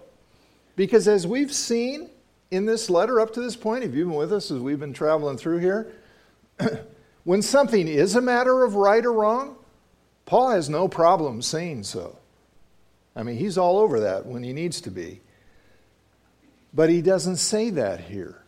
Because 0.75 1.07
as 1.07 1.25
we've 1.25 1.53
seen 1.53 2.09
in 2.51 2.65
this 2.65 2.89
letter 2.89 3.21
up 3.21 3.33
to 3.35 3.39
this 3.39 3.55
point, 3.55 3.85
if 3.85 3.95
you've 3.95 4.09
been 4.09 4.17
with 4.17 4.33
us 4.33 4.51
as 4.51 4.59
we've 4.59 4.79
been 4.79 4.91
traveling 4.91 5.37
through 5.37 5.59
here, 5.59 5.93
when 7.23 7.41
something 7.41 7.87
is 7.87 8.17
a 8.17 8.19
matter 8.19 8.65
of 8.65 8.75
right 8.75 9.05
or 9.05 9.13
wrong, 9.13 9.55
Paul 10.25 10.49
has 10.49 10.69
no 10.69 10.89
problem 10.89 11.41
saying 11.41 11.83
so. 11.83 12.17
I 13.15 13.23
mean, 13.23 13.37
he's 13.37 13.57
all 13.57 13.77
over 13.77 14.01
that 14.01 14.25
when 14.25 14.43
he 14.43 14.51
needs 14.51 14.81
to 14.81 14.91
be. 14.91 15.21
But 16.73 16.89
he 16.89 17.01
doesn't 17.01 17.37
say 17.37 17.69
that 17.69 18.01
here. 18.01 18.43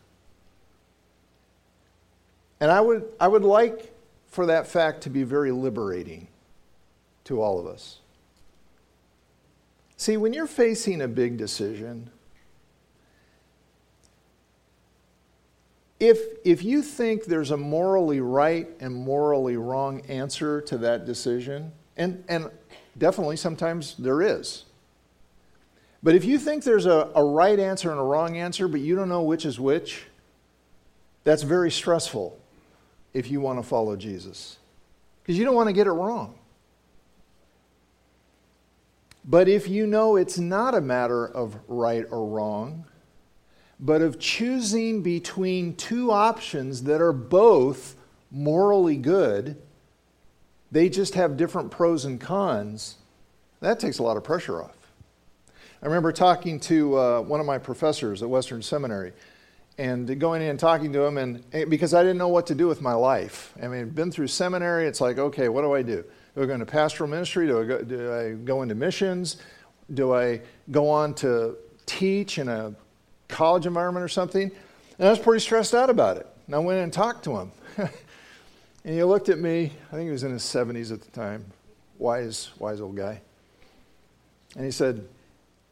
And 2.60 2.70
I 2.70 2.82
would, 2.82 3.06
I 3.22 3.30
would 3.30 3.46
like 3.46 3.90
for 4.28 4.48
that 4.48 4.68
fact 4.68 5.04
to 5.04 5.10
be 5.10 5.24
very 5.24 5.54
liberating 5.54 6.28
to 7.24 7.42
all 7.42 7.58
of 7.58 7.68
us. 7.68 8.00
See, 9.98 10.16
when 10.16 10.32
you're 10.32 10.48
facing 10.48 11.02
a 11.02 11.08
big 11.08 11.38
decision, 11.38 12.12
if, 16.00 16.20
if 16.46 16.64
you 16.64 16.84
think 16.84 17.26
there's 17.26 17.50
a 17.50 17.58
morally 17.58 18.22
right 18.22 18.70
and 18.80 18.94
morally 18.94 19.58
wrong 19.58 20.02
answer 20.02 20.62
to 20.62 20.78
that 20.78 21.06
decision, 21.06 21.72
and, 21.98 22.24
and 22.30 22.52
definitely 22.98 23.38
sometimes 23.38 23.96
there 23.98 24.22
is, 24.22 24.66
but 26.04 26.14
if 26.14 26.24
you 26.24 26.38
think 26.38 26.64
there's 26.64 26.86
a, 26.86 27.10
a 27.16 27.24
right 27.24 27.60
answer 27.60 27.90
and 27.90 28.00
a 28.00 28.04
wrong 28.04 28.38
answer, 28.38 28.68
but 28.68 28.82
you 28.82 28.96
don't 28.96 29.10
know 29.10 29.24
which 29.24 29.46
is 29.46 29.60
which, 29.60 30.06
that's 31.24 31.42
very 31.42 31.72
stressful 31.72 32.40
if 33.14 33.32
you 33.32 33.42
want 33.42 33.58
to 33.58 33.64
follow 33.64 33.96
Jesus. 33.96 34.58
Because 35.24 35.40
you 35.40 35.44
don't 35.44 35.56
want 35.56 35.68
to 35.68 35.74
get 35.74 35.88
it 35.88 35.92
wrong. 35.92 36.36
But 39.28 39.50
if 39.50 39.68
you 39.68 39.86
know 39.86 40.16
it's 40.16 40.40
not 40.40 40.74
a 40.74 40.80
matter 40.80 41.28
of 41.28 41.60
right 41.68 42.06
or 42.10 42.26
wrong, 42.26 42.86
but 43.78 44.02
of 44.02 44.18
choosing 44.20 45.04
between 45.04 45.76
two 45.76 46.12
options 46.12 46.84
that 46.84 47.02
are 47.02 47.12
both 47.12 47.96
morally 48.32 48.96
good, 48.96 49.62
they 50.72 50.88
just 50.88 51.14
have 51.16 51.36
different 51.36 51.72
pros 51.72 52.06
and 52.06 52.22
cons, 52.22 52.96
that 53.60 53.80
takes 53.80 54.00
a 54.00 54.04
lot 54.04 54.16
of 54.16 54.24
pressure 54.24 54.64
off. 54.64 54.78
I 55.82 55.86
remember 55.86 56.12
talking 56.12 56.60
to 56.62 56.98
uh, 56.98 57.22
one 57.22 57.40
of 57.40 57.46
my 57.46 57.58
professors 57.58 58.24
at 58.24 58.30
Western 58.30 58.62
Seminary 58.62 59.12
and 59.78 60.20
going 60.20 60.42
in 60.42 60.50
and 60.50 60.60
talking 60.60 60.92
to 60.94 61.02
him, 61.04 61.18
and 61.18 61.44
because 61.70 61.94
I 61.94 62.02
didn't 62.02 62.18
know 62.18 62.30
what 62.30 62.48
to 62.48 62.56
do 62.56 62.68
with 62.68 62.82
my 62.82 62.94
life. 62.94 63.54
I 63.62 63.68
mean, 63.68 63.90
been 63.90 64.12
through 64.12 64.28
seminary, 64.28 64.88
it's 64.88 65.02
like, 65.02 65.20
okay, 65.20 65.50
what 65.50 65.62
do 65.62 65.74
I 65.74 65.84
do? 65.84 66.04
Do 66.38 66.44
I 66.44 66.46
go 66.46 66.54
into 66.54 66.68
pastoral 66.68 67.10
ministry? 67.10 67.48
Do 67.48 67.60
I 67.60 67.66
go, 67.66 67.82
do 67.82 68.14
I 68.14 68.34
go 68.34 68.62
into 68.62 68.76
missions? 68.76 69.38
Do 69.92 70.14
I 70.14 70.40
go 70.70 70.88
on 70.88 71.16
to 71.16 71.58
teach 71.88 72.38
in 72.38 72.48
a 72.48 72.76
college 73.28 73.66
environment 73.66 74.04
or 74.04 74.08
something. 74.08 74.52
And 75.00 75.08
I 75.08 75.10
was 75.10 75.20
pretty 75.20 75.40
stressed 75.40 75.74
out 75.74 75.90
about 75.90 76.18
it. 76.18 76.28
And 76.46 76.56
I 76.56 76.60
went 76.60 76.78
in 76.78 76.84
and 76.84 76.94
talked 76.94 77.24
to 77.24 77.38
him. 77.38 77.52
and 77.78 77.90
he 78.84 79.04
looked 79.04 79.30
at 79.30 79.40
me, 79.40 79.72
I 79.92 79.96
think 79.96 80.06
he 80.06 80.12
was 80.12 80.24
in 80.24 80.32
his 80.32 80.44
70s 80.44 80.92
at 80.92 81.02
the 81.02 81.12
time, 81.12 81.46
wise, 81.98 82.52
wise 82.60 82.82
old 82.82 82.96
guy. 82.96 83.22
And 84.56 84.64
he 84.64 84.72
said, 84.72 85.08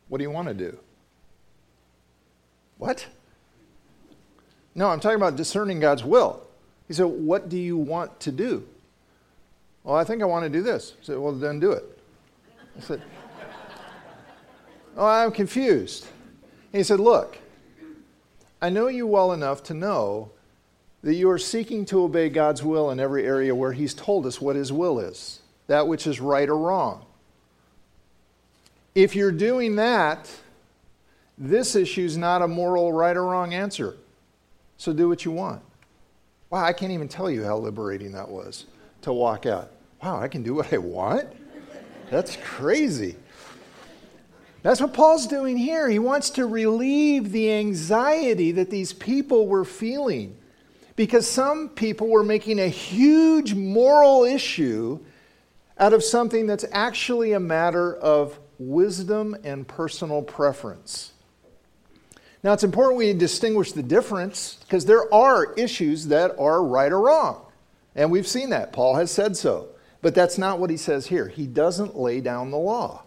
What 0.10 0.18
do 0.18 0.24
you 0.24 0.32
want 0.32 0.48
to 0.48 0.54
do? 0.54 0.78
What? 2.78 3.06
No, 4.74 4.90
I'm 4.90 5.00
talking 5.00 5.18
about 5.18 5.36
discerning 5.36 5.80
God's 5.80 6.04
will. 6.04 6.42
He 6.88 6.94
said, 6.94 7.06
What 7.06 7.50
do 7.50 7.58
you 7.58 7.78
want 7.78 8.20
to 8.22 8.32
do? 8.32 8.68
Well, 9.86 9.96
I 9.96 10.04
think 10.04 10.24
I 10.24 10.26
want 10.26 10.44
to 10.44 10.50
do 10.50 10.64
this. 10.64 10.94
I 11.00 11.06
said, 11.06 11.20
Well, 11.20 11.32
then 11.32 11.60
do 11.60 11.72
it. 11.72 11.84
I 12.78 12.82
said, 12.82 13.02
Oh, 14.98 15.06
I'm 15.06 15.32
confused. 15.32 16.08
he 16.72 16.84
said, 16.84 17.00
Look, 17.00 17.38
I 18.62 18.70
know 18.70 18.88
you 18.88 19.06
well 19.06 19.32
enough 19.32 19.62
to 19.64 19.76
know 19.76 20.32
that 21.04 21.14
you 21.14 21.30
are 21.30 21.38
seeking 21.38 21.86
to 21.86 22.02
obey 22.02 22.30
God's 22.30 22.64
will 22.64 22.90
in 22.90 23.00
every 23.00 23.28
area 23.28 23.54
where 23.54 23.74
He's 23.74 23.94
told 23.94 24.26
us 24.26 24.42
what 24.42 24.56
His 24.56 24.74
will 24.74 25.00
is, 25.00 25.42
that 25.68 25.88
which 25.88 26.08
is 26.08 26.20
right 26.20 26.50
or 26.50 26.58
wrong. 26.58 27.06
If 28.96 29.16
you're 29.16 29.32
doing 29.32 29.76
that, 29.76 30.32
this 31.38 31.76
issue 31.76 32.06
is 32.06 32.18
not 32.18 32.42
a 32.42 32.48
moral 32.48 32.92
right 32.92 33.16
or 33.16 33.26
wrong 33.26 33.54
answer. 33.54 33.98
So 34.78 34.94
do 34.94 35.08
what 35.08 35.26
you 35.26 35.32
want. 35.32 35.62
Wow, 36.50 36.64
I 36.64 36.74
can't 36.74 36.92
even 36.92 37.08
tell 37.08 37.30
you 37.30 37.44
how 37.44 37.58
liberating 37.58 38.14
that 38.14 38.30
was 38.30 38.66
to 39.04 39.14
walk 39.14 39.46
out. 39.46 39.72
Wow, 40.04 40.20
I 40.20 40.28
can 40.28 40.44
do 40.44 40.54
what 40.54 40.72
I 40.74 40.78
want? 40.78 41.28
That's 42.10 42.38
crazy. 42.44 43.16
That's 44.62 44.82
what 44.82 44.94
Paul's 44.94 45.28
doing 45.28 45.58
here. 45.58 45.90
He 45.90 46.00
wants 46.00 46.32
to 46.32 46.46
relieve 46.46 47.32
the 47.32 47.52
anxiety 47.54 48.52
that 48.54 48.70
these 48.70 48.94
people 48.94 49.48
were 49.48 49.66
feeling 49.66 50.38
because 50.96 51.30
some 51.30 51.70
people 51.70 52.08
were 52.08 52.24
making 52.24 52.60
a 52.60 52.68
huge 52.68 53.54
moral 53.54 54.24
issue 54.24 55.00
out 55.78 55.94
of 55.94 56.04
something 56.04 56.48
that's 56.48 56.66
actually 56.72 57.34
a 57.34 57.40
matter 57.40 57.96
of 57.96 58.40
wisdom 58.58 59.36
and 59.44 59.68
personal 59.68 60.22
preference. 60.22 61.12
Now, 62.44 62.54
it's 62.54 62.64
important 62.64 62.98
we 62.98 63.12
distinguish 63.14 63.72
the 63.72 63.84
difference 63.84 64.56
because 64.62 64.86
there 64.86 65.14
are 65.14 65.54
issues 65.54 66.08
that 66.08 66.38
are 66.40 66.64
right 66.64 66.92
or 66.92 67.02
wrong. 67.02 67.42
And 67.96 68.12
we've 68.12 68.28
seen 68.28 68.52
that. 68.52 68.72
Paul 68.72 68.96
has 68.96 69.12
said 69.12 69.36
so. 69.36 69.70
But 70.06 70.14
that's 70.14 70.38
not 70.38 70.60
what 70.60 70.70
he 70.70 70.78
says 70.78 71.08
here. 71.08 71.30
He 71.30 71.48
doesn't 71.48 71.98
lay 71.98 72.22
down 72.22 72.52
the 72.52 72.60
law. 72.60 73.06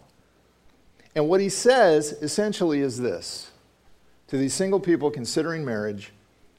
And 1.15 1.29
what 1.29 1.39
he 1.39 1.47
says 1.47 2.11
essentially 2.11 2.81
is 2.81 2.99
this 2.99 3.51
to 4.27 4.37
these 4.37 4.53
single 4.53 4.81
people 4.81 5.09
considering 5.09 5.63
marriage, 5.63 6.11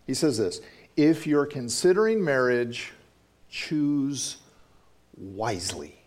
he 0.06 0.14
says 0.14 0.38
this 0.38 0.62
if 0.96 1.26
you're 1.26 1.44
considering 1.44 2.24
marriage, 2.24 2.94
choose 3.50 4.38
wisely. 5.14 6.00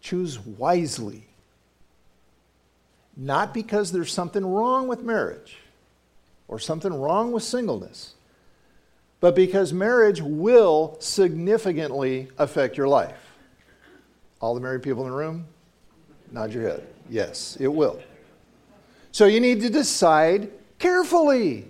Choose 0.00 0.40
wisely. 0.40 1.28
Not 3.14 3.52
because 3.52 3.92
there's 3.92 4.10
something 4.10 4.46
wrong 4.46 4.88
with 4.88 5.02
marriage 5.02 5.58
or 6.48 6.58
something 6.58 6.94
wrong 6.94 7.30
with 7.30 7.42
singleness, 7.42 8.14
but 9.20 9.34
because 9.34 9.72
marriage 9.72 10.20
will 10.20 10.96
significantly 11.00 12.28
affect 12.38 12.76
your 12.76 12.88
life. 12.88 13.18
All 14.40 14.54
the 14.54 14.60
married 14.60 14.82
people 14.82 15.04
in 15.04 15.10
the 15.10 15.16
room, 15.16 15.46
nod 16.30 16.52
your 16.52 16.62
head. 16.62 16.86
Yes, 17.08 17.56
it 17.60 17.68
will. 17.68 18.00
So 19.12 19.26
you 19.26 19.40
need 19.40 19.62
to 19.62 19.70
decide 19.70 20.50
carefully, 20.78 21.66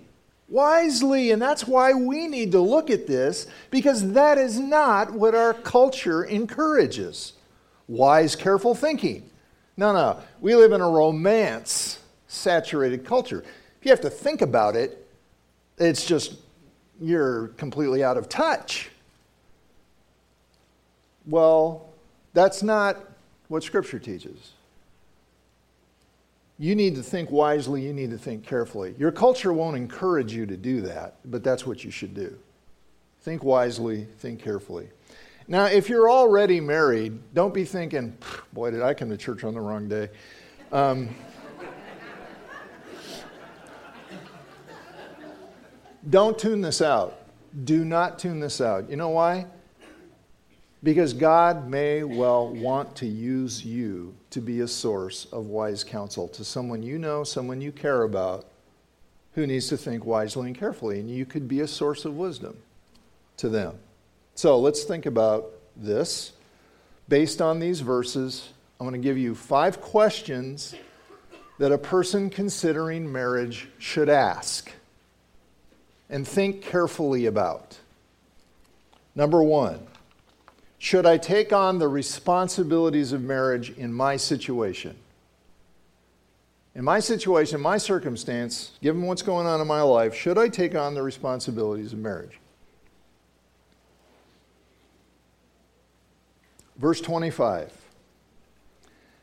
wisely, 0.49 1.31
and 1.31 1.41
that's 1.41 1.65
why 1.65 1.93
we 1.93 2.27
need 2.27 2.51
to 2.51 2.59
look 2.59 2.89
at 2.89 3.07
this 3.07 3.47
because 3.71 4.11
that 4.11 4.37
is 4.37 4.59
not 4.59 5.13
what 5.13 5.33
our 5.33 5.53
culture 5.53 6.23
encourages. 6.25 7.33
Wise, 7.87 8.35
careful 8.35 8.75
thinking. 8.75 9.29
No, 9.77 9.93
no. 9.93 10.19
We 10.41 10.55
live 10.55 10.73
in 10.73 10.81
a 10.81 10.89
romance 10.89 11.99
saturated 12.27 13.05
culture. 13.05 13.43
If 13.79 13.85
you 13.85 13.91
have 13.91 14.01
to 14.01 14.09
think 14.09 14.41
about 14.41 14.75
it, 14.75 15.07
it's 15.77 16.05
just, 16.05 16.35
you're 16.99 17.49
completely 17.49 18.03
out 18.03 18.17
of 18.17 18.29
touch. 18.29 18.89
Well, 21.25 21.89
that's 22.33 22.63
not 22.63 22.97
what 23.47 23.63
Scripture 23.63 23.99
teaches. 23.99 24.53
You 26.59 26.75
need 26.75 26.95
to 26.95 27.03
think 27.03 27.29
wisely, 27.29 27.83
you 27.83 27.93
need 27.93 28.09
to 28.11 28.17
think 28.17 28.43
carefully. 28.43 28.95
Your 28.97 29.11
culture 29.11 29.53
won't 29.53 29.77
encourage 29.77 30.33
you 30.33 30.45
to 30.47 30.57
do 30.57 30.81
that, 30.81 31.15
but 31.25 31.43
that's 31.43 31.67
what 31.67 31.83
you 31.83 31.91
should 31.91 32.15
do. 32.15 32.37
Think 33.21 33.43
wisely, 33.43 34.07
think 34.19 34.41
carefully. 34.41 34.89
Now, 35.47 35.65
if 35.65 35.87
you're 35.87 36.09
already 36.09 36.59
married, 36.59 37.19
don't 37.33 37.53
be 37.53 37.63
thinking, 37.63 38.17
boy, 38.53 38.71
did 38.71 38.81
I 38.81 38.93
come 38.93 39.09
to 39.09 39.17
church 39.17 39.43
on 39.43 39.53
the 39.53 39.61
wrong 39.61 39.87
day. 39.87 40.09
Um, 40.71 41.09
don't 46.09 46.37
tune 46.37 46.61
this 46.61 46.81
out. 46.81 47.19
Do 47.63 47.83
not 47.83 48.19
tune 48.19 48.39
this 48.39 48.61
out. 48.61 48.89
You 48.89 48.97
know 48.97 49.09
why? 49.09 49.45
Because 50.83 51.13
God 51.13 51.67
may 51.67 52.03
well 52.03 52.53
want 52.53 52.95
to 52.97 53.07
use 53.07 53.65
you 53.65 54.13
to 54.29 54.39
be 54.39 54.61
a 54.61 54.67
source 54.67 55.25
of 55.31 55.47
wise 55.47 55.83
counsel 55.83 56.27
to 56.29 56.43
someone 56.43 56.83
you 56.83 56.99
know, 56.99 57.23
someone 57.23 57.61
you 57.61 57.71
care 57.71 58.03
about, 58.03 58.45
who 59.33 59.47
needs 59.47 59.67
to 59.69 59.77
think 59.77 60.05
wisely 60.05 60.47
and 60.47 60.57
carefully. 60.57 60.99
And 60.99 61.09
you 61.09 61.25
could 61.25 61.47
be 61.47 61.61
a 61.61 61.67
source 61.67 62.05
of 62.05 62.15
wisdom 62.15 62.57
to 63.37 63.49
them. 63.49 63.77
So 64.35 64.59
let's 64.59 64.83
think 64.83 65.05
about 65.05 65.51
this. 65.75 66.33
Based 67.09 67.41
on 67.41 67.59
these 67.59 67.81
verses, 67.81 68.49
I'm 68.79 68.87
going 68.87 68.99
to 68.99 69.05
give 69.05 69.17
you 69.17 69.33
five 69.33 69.81
questions 69.81 70.75
that 71.57 71.71
a 71.71 71.77
person 71.77 72.29
considering 72.29 73.11
marriage 73.11 73.67
should 73.79 74.09
ask 74.09 74.71
and 76.09 76.27
think 76.27 76.61
carefully 76.61 77.25
about. 77.25 77.77
Number 79.15 79.41
one, 79.41 79.79
should 80.77 81.05
I 81.05 81.17
take 81.17 81.51
on 81.51 81.79
the 81.79 81.87
responsibilities 81.87 83.11
of 83.11 83.21
marriage 83.21 83.71
in 83.71 83.91
my 83.91 84.15
situation? 84.15 84.95
In 86.75 86.83
my 86.83 86.99
situation, 86.99 87.59
my 87.59 87.79
circumstance, 87.79 88.73
given 88.83 89.01
what's 89.01 89.23
going 89.23 89.47
on 89.47 89.59
in 89.59 89.65
my 89.65 89.81
life, 89.81 90.13
should 90.13 90.37
I 90.37 90.47
take 90.47 90.75
on 90.75 90.93
the 90.93 91.01
responsibilities 91.01 91.91
of 91.91 91.99
marriage? 91.99 92.39
Verse 96.77 97.01
25. 97.01 97.73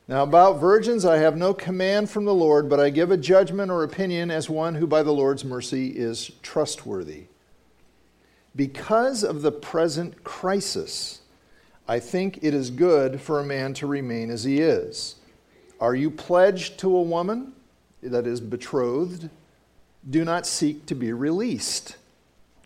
Now, 0.07 0.21
about 0.21 0.59
virgins, 0.59 1.03
I 1.03 1.17
have 1.17 1.35
no 1.35 1.53
command 1.53 2.11
from 2.11 2.25
the 2.25 2.33
Lord, 2.33 2.69
but 2.69 2.79
I 2.79 2.91
give 2.91 3.09
a 3.09 3.17
judgment 3.17 3.71
or 3.71 3.83
opinion 3.83 4.29
as 4.29 4.47
one 4.49 4.75
who 4.75 4.85
by 4.85 5.01
the 5.01 5.11
Lord's 5.11 5.43
mercy 5.43 5.87
is 5.87 6.31
trustworthy. 6.43 7.23
Because 8.55 9.23
of 9.23 9.41
the 9.41 9.51
present 9.51 10.23
crisis, 10.23 11.21
I 11.87 11.99
think 11.99 12.39
it 12.43 12.53
is 12.53 12.69
good 12.69 13.19
for 13.19 13.39
a 13.39 13.45
man 13.45 13.73
to 13.75 13.87
remain 13.87 14.29
as 14.29 14.43
he 14.43 14.59
is. 14.59 15.15
Are 15.79 15.95
you 15.95 16.11
pledged 16.11 16.77
to 16.79 16.95
a 16.95 17.01
woman, 17.01 17.53
that 18.03 18.27
is, 18.27 18.39
betrothed? 18.39 19.29
Do 20.07 20.23
not 20.23 20.45
seek 20.45 20.85
to 20.85 20.95
be 20.95 21.13
released. 21.13 21.97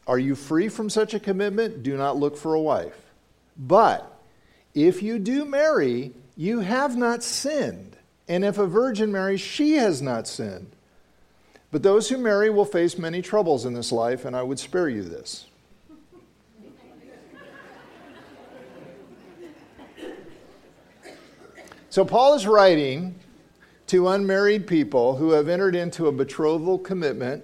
Are 0.06 0.20
you 0.20 0.36
free 0.36 0.68
from 0.68 0.90
such 0.90 1.14
a 1.14 1.20
commitment? 1.20 1.84
Do 1.84 1.96
not 1.96 2.18
look 2.18 2.36
for 2.36 2.54
a 2.54 2.62
wife. 2.62 3.12
But 3.58 4.14
if 4.74 5.02
you 5.02 5.20
do 5.20 5.46
marry, 5.46 6.12
you 6.40 6.62
have 6.62 6.96
not 6.96 7.22
sinned. 7.22 7.98
And 8.30 8.46
if 8.46 8.58
a 8.58 8.66
virgin 8.66 9.12
marries, 9.12 9.42
she 9.42 9.74
has 9.74 10.02
not 10.02 10.26
sinned. 10.26 10.72
But 11.70 11.84
those 11.84 12.08
who 12.08 12.18
marry 12.18 12.50
will 12.50 12.64
face 12.64 12.98
many 12.98 13.22
troubles 13.22 13.66
in 13.66 13.74
this 13.74 13.92
life, 13.92 14.24
and 14.24 14.34
I 14.34 14.42
would 14.42 14.58
spare 14.58 14.88
you 14.88 15.04
this. 15.04 15.48
So, 21.90 22.06
Paul 22.06 22.36
is 22.36 22.48
writing 22.48 23.16
to 23.88 24.08
unmarried 24.08 24.66
people 24.66 25.18
who 25.18 25.32
have 25.32 25.50
entered 25.50 25.76
into 25.76 26.08
a 26.08 26.12
betrothal 26.14 26.80
commitment. 26.80 27.44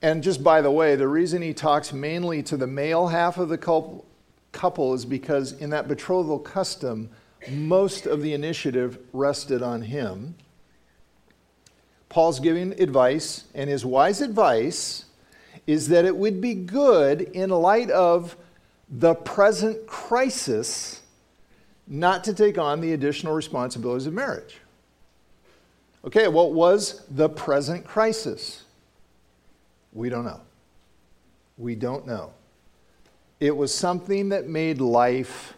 And 0.00 0.22
just 0.22 0.44
by 0.44 0.60
the 0.60 0.70
way, 0.70 0.94
the 0.94 1.08
reason 1.08 1.42
he 1.42 1.54
talks 1.54 1.92
mainly 1.92 2.44
to 2.44 2.56
the 2.56 2.68
male 2.68 3.08
half 3.08 3.36
of 3.36 3.48
the 3.48 3.58
couple 3.58 4.94
is 4.94 5.04
because 5.04 5.50
in 5.54 5.70
that 5.70 5.88
betrothal 5.88 6.38
custom, 6.38 7.10
most 7.50 8.06
of 8.06 8.22
the 8.22 8.32
initiative 8.34 8.98
rested 9.12 9.62
on 9.62 9.82
him. 9.82 10.34
Paul's 12.08 12.40
giving 12.40 12.78
advice, 12.80 13.44
and 13.54 13.70
his 13.70 13.84
wise 13.84 14.20
advice 14.20 15.06
is 15.66 15.88
that 15.88 16.04
it 16.04 16.16
would 16.16 16.40
be 16.40 16.54
good 16.54 17.22
in 17.22 17.50
light 17.50 17.90
of 17.90 18.36
the 18.88 19.14
present 19.14 19.86
crisis 19.86 21.00
not 21.86 22.24
to 22.24 22.34
take 22.34 22.58
on 22.58 22.80
the 22.80 22.92
additional 22.92 23.34
responsibilities 23.34 24.06
of 24.06 24.12
marriage. 24.12 24.58
Okay, 26.04 26.28
what 26.28 26.52
was 26.52 27.04
the 27.10 27.28
present 27.28 27.84
crisis? 27.84 28.64
We 29.92 30.08
don't 30.08 30.24
know. 30.24 30.40
We 31.58 31.74
don't 31.74 32.06
know. 32.06 32.32
It 33.40 33.56
was 33.56 33.74
something 33.74 34.30
that 34.30 34.48
made 34.48 34.80
life 34.80 35.54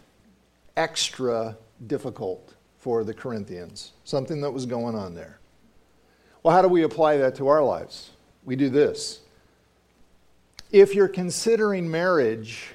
extra 0.77 1.57
difficult 1.87 2.53
for 2.77 3.03
the 3.03 3.13
Corinthians, 3.13 3.93
something 4.03 4.41
that 4.41 4.51
was 4.51 4.65
going 4.65 4.95
on 4.95 5.15
there. 5.15 5.39
Well, 6.43 6.53
how 6.53 6.61
do 6.61 6.67
we 6.67 6.83
apply 6.83 7.17
that 7.17 7.35
to 7.35 7.47
our 7.47 7.63
lives? 7.63 8.11
We 8.43 8.55
do 8.55 8.69
this. 8.69 9.21
If 10.71 10.93
you're 10.93 11.07
considering 11.07 11.89
marriage, 11.89 12.73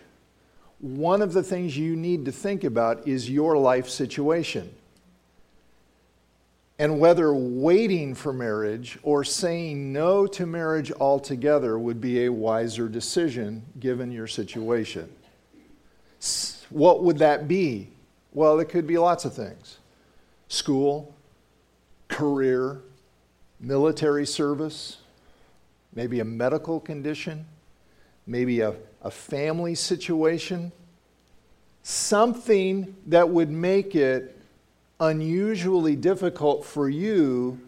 one 0.80 1.22
of 1.22 1.32
the 1.32 1.42
things 1.42 1.76
you 1.76 1.94
need 1.94 2.24
to 2.24 2.32
think 2.32 2.64
about 2.64 3.06
is 3.06 3.30
your 3.30 3.56
life 3.56 3.88
situation 3.88 4.74
and 6.80 6.98
whether 6.98 7.34
waiting 7.34 8.14
for 8.14 8.32
marriage 8.32 8.98
or 9.02 9.22
saying 9.22 9.92
no 9.92 10.26
to 10.26 10.46
marriage 10.46 10.90
altogether 10.92 11.78
would 11.78 12.00
be 12.00 12.24
a 12.24 12.32
wiser 12.32 12.88
decision 12.88 13.62
given 13.78 14.10
your 14.10 14.26
situation. 14.26 15.12
What 16.70 17.04
would 17.04 17.18
that 17.18 17.46
be? 17.46 17.90
Well, 18.32 18.60
it 18.60 18.68
could 18.68 18.86
be 18.86 18.98
lots 18.98 19.24
of 19.24 19.34
things. 19.34 19.78
School, 20.48 21.14
career, 22.08 22.80
military 23.58 24.26
service, 24.26 24.98
maybe 25.94 26.20
a 26.20 26.24
medical 26.24 26.80
condition, 26.80 27.46
maybe 28.26 28.60
a, 28.60 28.74
a 29.02 29.10
family 29.10 29.74
situation, 29.74 30.72
something 31.82 32.94
that 33.06 33.28
would 33.28 33.50
make 33.50 33.94
it 33.94 34.38
unusually 35.00 35.96
difficult 35.96 36.64
for 36.64 36.88
you 36.88 37.58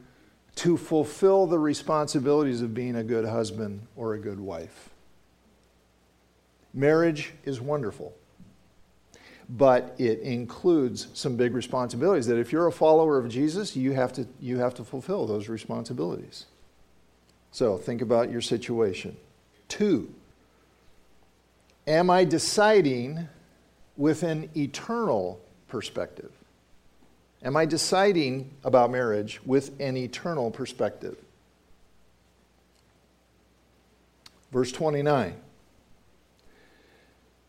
to 0.54 0.76
fulfill 0.76 1.46
the 1.46 1.58
responsibilities 1.58 2.60
of 2.60 2.74
being 2.74 2.96
a 2.96 3.02
good 3.02 3.24
husband 3.24 3.86
or 3.96 4.14
a 4.14 4.18
good 4.18 4.38
wife. 4.38 4.90
Marriage 6.74 7.32
is 7.44 7.60
wonderful, 7.60 8.14
but 9.48 9.94
it 9.98 10.20
includes 10.20 11.08
some 11.14 11.36
big 11.36 11.54
responsibilities 11.54 12.26
that 12.26 12.38
if 12.38 12.52
you're 12.52 12.66
a 12.66 12.72
follower 12.72 13.18
of 13.18 13.28
Jesus, 13.28 13.76
you 13.76 13.92
have 13.92 14.12
to, 14.14 14.26
you 14.40 14.58
have 14.58 14.74
to 14.74 14.84
fulfill 14.84 15.26
those 15.26 15.48
responsibilities. 15.48 16.46
So 17.50 17.76
think 17.76 18.00
about 18.00 18.30
your 18.30 18.40
situation. 18.40 19.16
Two, 19.68 20.12
am 21.86 22.10
I 22.10 22.24
deciding 22.24 23.28
with 23.96 24.22
an 24.22 24.48
eternal 24.56 25.40
perspective? 25.68 26.32
Am 27.42 27.56
I 27.56 27.66
deciding 27.66 28.50
about 28.64 28.90
marriage 28.90 29.40
with 29.44 29.78
an 29.80 29.96
eternal 29.96 30.50
perspective? 30.50 31.16
Verse 34.52 34.70
29. 34.70 35.34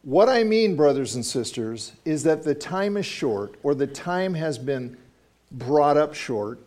What 0.03 0.27
I 0.27 0.43
mean, 0.43 0.75
brothers 0.75 1.15
and 1.15 1.25
sisters, 1.25 1.93
is 2.03 2.23
that 2.23 2.43
the 2.43 2.53
time 2.53 2.97
is 2.97 3.05
short, 3.05 3.55
or 3.63 3.73
the 3.73 3.87
time 3.87 4.33
has 4.33 4.57
been 4.57 4.97
brought 5.49 5.95
up 5.95 6.13
short. 6.13 6.59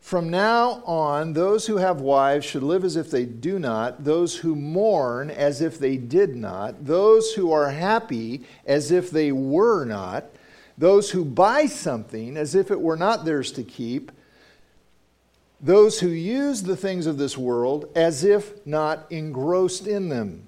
From 0.00 0.30
now 0.30 0.82
on, 0.86 1.34
those 1.34 1.66
who 1.66 1.76
have 1.76 2.00
wives 2.00 2.46
should 2.46 2.62
live 2.62 2.82
as 2.82 2.96
if 2.96 3.10
they 3.10 3.26
do 3.26 3.58
not, 3.58 4.04
those 4.04 4.36
who 4.36 4.56
mourn 4.56 5.30
as 5.30 5.60
if 5.60 5.78
they 5.78 5.98
did 5.98 6.34
not, 6.34 6.86
those 6.86 7.34
who 7.34 7.52
are 7.52 7.68
happy 7.68 8.44
as 8.64 8.90
if 8.90 9.10
they 9.10 9.32
were 9.32 9.84
not, 9.84 10.24
those 10.78 11.10
who 11.10 11.26
buy 11.26 11.66
something 11.66 12.38
as 12.38 12.54
if 12.54 12.70
it 12.70 12.80
were 12.80 12.96
not 12.96 13.26
theirs 13.26 13.52
to 13.52 13.64
keep, 13.64 14.10
those 15.60 16.00
who 16.00 16.08
use 16.08 16.62
the 16.62 16.76
things 16.76 17.04
of 17.04 17.18
this 17.18 17.36
world 17.36 17.90
as 17.94 18.24
if 18.24 18.66
not 18.66 19.06
engrossed 19.10 19.86
in 19.86 20.08
them 20.08 20.45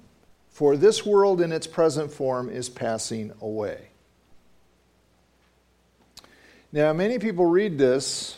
for 0.59 0.75
this 0.75 1.05
world 1.05 1.39
in 1.39 1.53
its 1.53 1.65
present 1.65 2.11
form 2.11 2.49
is 2.49 2.67
passing 2.67 3.31
away. 3.39 3.79
Now, 6.73 6.91
many 6.91 7.17
people 7.17 7.45
read 7.45 7.77
this 7.77 8.37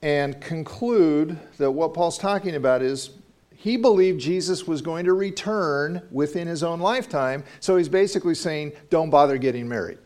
and 0.00 0.40
conclude 0.40 1.40
that 1.58 1.72
what 1.72 1.92
Paul's 1.92 2.18
talking 2.18 2.54
about 2.54 2.82
is 2.82 3.10
he 3.56 3.76
believed 3.76 4.20
Jesus 4.20 4.64
was 4.64 4.80
going 4.80 5.06
to 5.06 5.12
return 5.12 6.02
within 6.12 6.46
his 6.46 6.62
own 6.62 6.78
lifetime, 6.78 7.42
so 7.58 7.76
he's 7.76 7.88
basically 7.88 8.36
saying, 8.36 8.74
don't 8.90 9.10
bother 9.10 9.38
getting 9.38 9.68
married. 9.68 9.98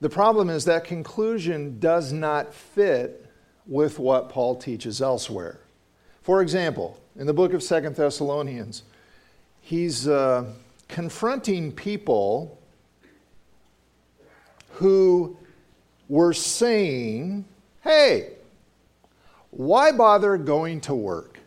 The 0.00 0.08
problem 0.08 0.48
is 0.48 0.66
that 0.66 0.84
conclusion 0.84 1.80
does 1.80 2.12
not 2.12 2.54
fit 2.54 3.28
with 3.66 3.98
what 3.98 4.28
Paul 4.28 4.54
teaches 4.54 5.02
elsewhere. 5.02 5.61
For 6.22 6.40
example, 6.40 7.00
in 7.16 7.26
the 7.26 7.34
book 7.34 7.52
of 7.52 7.62
Second 7.62 7.96
Thessalonians, 7.96 8.84
he's 9.60 10.06
uh, 10.06 10.44
confronting 10.88 11.72
people 11.72 12.58
who 14.74 15.36
were 16.08 16.32
saying, 16.32 17.44
hey, 17.80 18.34
why 19.50 19.90
bother 19.90 20.36
going 20.38 20.80
to 20.82 20.94
work? 20.94 21.40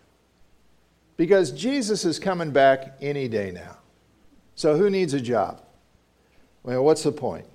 Because 1.15 1.51
Jesus 1.51 2.03
is 2.03 2.19
coming 2.19 2.51
back 2.51 2.97
any 3.01 3.29
day 3.29 3.51
now. 3.51 3.77
So 4.55 4.77
who 4.77 4.89
needs 4.89 5.13
a 5.13 5.21
job? 5.21 5.61
Well, 6.63 6.83
what's 6.83 7.03
the 7.03 7.13
point? 7.13 7.45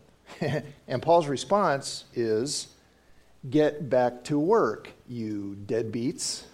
and 0.89 1.03
Paul's 1.03 1.27
response 1.27 2.05
is 2.15 2.69
get 3.51 3.91
back 3.91 4.25
to 4.25 4.39
work, 4.39 4.89
you 5.07 5.59
deadbeats 5.67 6.45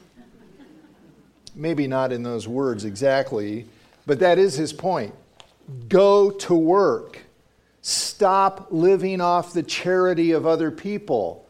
maybe 1.56 1.86
not 1.86 2.12
in 2.12 2.22
those 2.22 2.46
words 2.46 2.84
exactly, 2.84 3.66
but 4.06 4.20
that 4.20 4.38
is 4.38 4.54
his 4.54 4.72
point. 4.72 5.14
Go 5.88 6.30
to 6.30 6.54
work. 6.54 7.18
Stop 7.82 8.68
living 8.70 9.20
off 9.20 9.52
the 9.52 9.62
charity 9.62 10.32
of 10.32 10.46
other 10.46 10.70
people. 10.70 11.46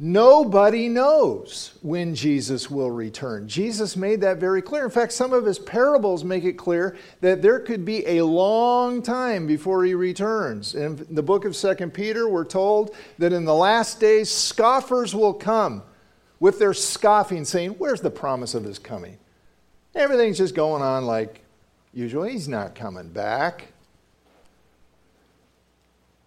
Nobody 0.00 0.88
knows 0.88 1.76
when 1.82 2.14
Jesus 2.14 2.70
will 2.70 2.90
return. 2.90 3.48
Jesus 3.48 3.96
made 3.96 4.20
that 4.20 4.38
very 4.38 4.62
clear. 4.62 4.84
In 4.84 4.90
fact, 4.90 5.12
some 5.12 5.32
of 5.32 5.44
his 5.44 5.58
parables 5.58 6.22
make 6.22 6.44
it 6.44 6.52
clear 6.52 6.96
that 7.20 7.42
there 7.42 7.58
could 7.58 7.84
be 7.84 8.06
a 8.06 8.24
long 8.24 9.02
time 9.02 9.48
before 9.48 9.84
he 9.84 9.94
returns. 9.94 10.76
In 10.76 11.04
the 11.10 11.22
book 11.22 11.44
of 11.44 11.56
Second 11.56 11.92
Peter, 11.92 12.28
we're 12.28 12.44
told 12.44 12.94
that 13.18 13.32
in 13.32 13.44
the 13.44 13.54
last 13.54 13.98
days, 13.98 14.30
scoffers 14.30 15.16
will 15.16 15.34
come 15.34 15.82
with 16.40 16.58
their 16.58 16.74
scoffing, 16.74 17.44
saying, 17.44 17.70
Where's 17.72 18.00
the 18.00 18.10
promise 18.10 18.54
of 18.54 18.64
his 18.64 18.78
coming? 18.78 19.18
Everything's 19.94 20.38
just 20.38 20.54
going 20.54 20.82
on 20.82 21.06
like 21.06 21.40
usual. 21.92 22.24
He's 22.24 22.48
not 22.48 22.74
coming 22.74 23.08
back. 23.08 23.68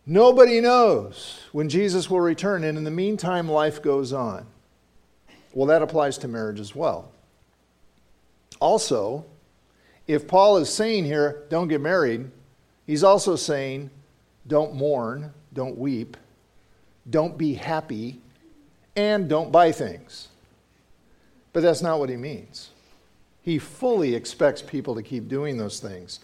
Nobody 0.06 0.60
knows 0.60 1.42
when 1.52 1.70
Jesus 1.70 2.10
will 2.10 2.20
return, 2.20 2.64
and 2.64 2.78
in 2.78 2.84
the 2.84 2.92
meantime, 2.92 3.48
life 3.48 3.82
goes 3.82 4.12
on. 4.12 4.46
Well, 5.54 5.68
that 5.68 5.82
applies 5.82 6.18
to 6.20 6.28
marriage 6.28 6.60
as 6.60 6.76
well. 6.76 7.12
Also, 8.60 9.26
if 10.08 10.28
Paul 10.28 10.58
is 10.58 10.74
saying 10.74 11.06
here, 11.06 11.44
don't 11.50 11.68
get 11.68 11.82
married, 11.82 12.30
he's 12.88 13.04
also 13.04 13.36
saying, 13.36 13.90
don't 14.48 14.76
mourn, 14.76 15.34
don't 15.54 15.78
weep, 15.78 16.18
don't 17.10 17.38
be 17.38 17.54
happy, 17.54 18.20
and 18.96 19.30
don't 19.30 19.52
buy 19.52 19.72
things. 19.72 20.28
But 21.54 21.64
that's 21.64 21.82
not 21.82 22.00
what 22.00 22.10
he 22.10 22.18
means. 22.18 22.70
He 23.42 23.58
fully 23.58 24.16
expects 24.16 24.62
people 24.62 24.96
to 24.96 25.04
keep 25.04 25.28
doing 25.28 25.58
those 25.58 25.80
things. 25.80 26.20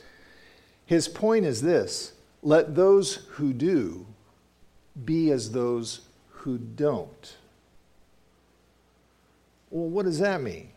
His 0.86 1.08
point 1.08 1.46
is 1.46 1.62
this 1.62 2.14
let 2.44 2.76
those 2.76 3.16
who 3.32 3.54
do 3.54 4.06
be 5.06 5.32
as 5.32 5.52
those 5.52 6.02
who 6.30 6.58
don't. 6.58 7.36
Well, 9.70 9.90
what 9.90 10.06
does 10.06 10.20
that 10.20 10.42
mean? 10.42 10.70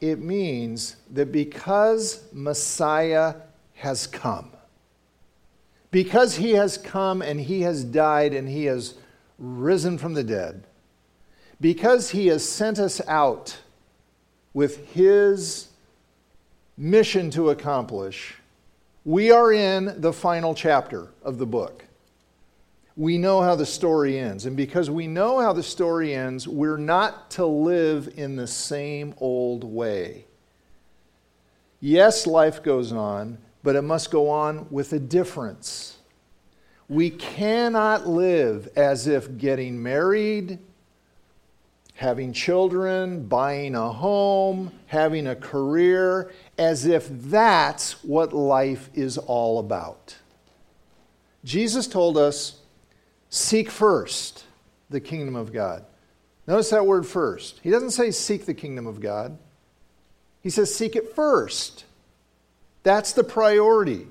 It 0.00 0.18
means 0.18 0.96
that 1.12 1.32
because 1.32 2.24
Messiah 2.32 3.36
has 3.76 4.06
come, 4.06 4.50
because 5.90 6.36
he 6.36 6.52
has 6.52 6.76
come 6.76 7.22
and 7.22 7.40
he 7.40 7.62
has 7.62 7.84
died 7.84 8.34
and 8.34 8.48
he 8.48 8.66
has 8.66 8.94
risen 9.38 9.98
from 9.98 10.14
the 10.14 10.24
dead, 10.24 10.64
because 11.60 12.10
he 12.10 12.26
has 12.28 12.46
sent 12.46 12.78
us 12.78 13.00
out 13.06 13.58
with 14.54 14.88
his 14.92 15.68
mission 16.76 17.30
to 17.30 17.50
accomplish, 17.50 18.34
we 19.04 19.30
are 19.30 19.52
in 19.52 20.00
the 20.00 20.12
final 20.12 20.54
chapter 20.54 21.08
of 21.22 21.38
the 21.38 21.46
book. 21.46 21.84
We 22.96 23.18
know 23.18 23.42
how 23.42 23.54
the 23.54 23.66
story 23.66 24.18
ends. 24.18 24.46
And 24.46 24.56
because 24.56 24.88
we 24.88 25.06
know 25.06 25.38
how 25.38 25.52
the 25.52 25.62
story 25.62 26.14
ends, 26.14 26.48
we're 26.48 26.78
not 26.78 27.30
to 27.32 27.44
live 27.44 28.14
in 28.16 28.36
the 28.36 28.46
same 28.46 29.14
old 29.18 29.64
way. 29.64 30.24
Yes, 31.80 32.26
life 32.26 32.62
goes 32.62 32.92
on, 32.92 33.36
but 33.62 33.76
it 33.76 33.82
must 33.82 34.10
go 34.10 34.30
on 34.30 34.66
with 34.70 34.94
a 34.94 34.98
difference. 34.98 35.95
We 36.88 37.10
cannot 37.10 38.06
live 38.06 38.68
as 38.76 39.06
if 39.06 39.38
getting 39.38 39.82
married, 39.82 40.58
having 41.94 42.32
children, 42.32 43.26
buying 43.26 43.74
a 43.74 43.90
home, 43.90 44.72
having 44.86 45.26
a 45.26 45.34
career, 45.34 46.30
as 46.58 46.86
if 46.86 47.08
that's 47.08 48.04
what 48.04 48.32
life 48.32 48.88
is 48.94 49.18
all 49.18 49.58
about. 49.58 50.16
Jesus 51.44 51.86
told 51.86 52.16
us 52.16 52.60
seek 53.30 53.70
first 53.70 54.44
the 54.90 55.00
kingdom 55.00 55.34
of 55.34 55.52
God. 55.52 55.84
Notice 56.46 56.70
that 56.70 56.86
word 56.86 57.06
first. 57.06 57.60
He 57.62 57.70
doesn't 57.70 57.90
say 57.90 58.12
seek 58.12 58.46
the 58.46 58.54
kingdom 58.54 58.86
of 58.86 59.00
God, 59.00 59.38
he 60.40 60.50
says 60.50 60.72
seek 60.72 60.94
it 60.94 61.14
first. 61.14 61.84
That's 62.84 63.12
the 63.12 63.24
priority. 63.24 64.06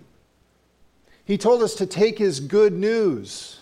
He 1.26 1.38
told 1.38 1.64
us 1.64 1.74
to 1.76 1.86
take 1.86 2.20
his 2.20 2.40
good 2.40 2.74
news 2.74 3.60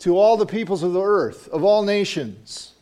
to 0.00 0.16
all 0.16 0.36
the 0.36 0.46
peoples 0.46 0.82
of 0.82 0.92
the 0.92 1.02
earth, 1.02 1.48
of 1.48 1.64
all 1.64 1.82
nations. 1.82 2.72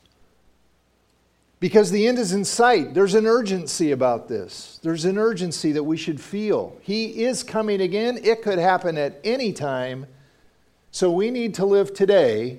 Because 1.61 1.91
the 1.91 2.07
end 2.07 2.19
is 2.19 2.33
in 2.33 2.45
sight. 2.45 2.93
There's 2.93 3.15
an 3.15 3.27
urgency 3.27 3.93
about 3.93 4.29
this. 4.29 4.79
There's 4.83 5.05
an 5.05 5.17
urgency 5.17 5.73
that 5.73 5.85
we 5.85 5.97
should 5.97 6.21
feel. 6.21 6.77
He 6.83 7.25
is 7.25 7.43
coming 7.43 7.81
again. 7.81 8.19
It 8.23 8.43
could 8.43 8.59
happen 8.59 8.99
at 8.99 9.19
any 9.25 9.53
time. 9.53 10.07
So 10.91 11.11
we 11.11 11.31
need 11.31 11.55
to 11.55 11.65
live 11.65 11.95
today 11.95 12.59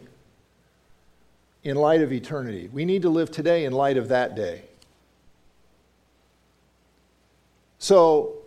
in 1.63 1.75
light 1.75 2.01
of 2.01 2.11
eternity. 2.11 2.69
We 2.71 2.85
need 2.85 3.03
to 3.03 3.09
live 3.09 3.29
today 3.29 3.65
in 3.65 3.73
light 3.73 3.97
of 3.97 4.07
that 4.07 4.35
day. 4.35 4.63
So 7.77 8.37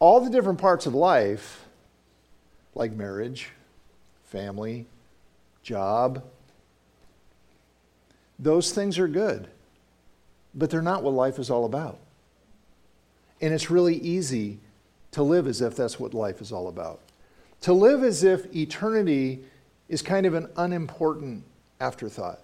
all 0.00 0.20
the 0.20 0.30
different 0.30 0.58
parts 0.58 0.86
of 0.86 0.94
life, 0.94 1.64
like 2.74 2.92
marriage, 2.92 3.50
family, 4.24 4.86
job, 5.62 6.22
those 8.38 8.72
things 8.72 8.98
are 8.98 9.08
good. 9.08 9.48
but 10.54 10.70
they're 10.70 10.82
not 10.82 11.02
what 11.02 11.14
life 11.14 11.38
is 11.38 11.50
all 11.50 11.64
about. 11.64 11.98
And 13.40 13.54
it's 13.54 13.70
really 13.70 13.96
easy 13.96 14.58
to 15.12 15.22
live 15.22 15.46
as 15.46 15.60
if 15.60 15.76
that's 15.76 16.00
what 16.00 16.14
life 16.14 16.40
is 16.40 16.52
all 16.52 16.68
about. 16.68 17.00
To 17.62 17.72
live 17.72 18.02
as 18.02 18.24
if 18.24 18.54
eternity 18.54 19.44
is 19.88 20.02
kind 20.02 20.26
of 20.26 20.34
an 20.34 20.48
unimportant 20.56 21.44
afterthought, 21.80 22.40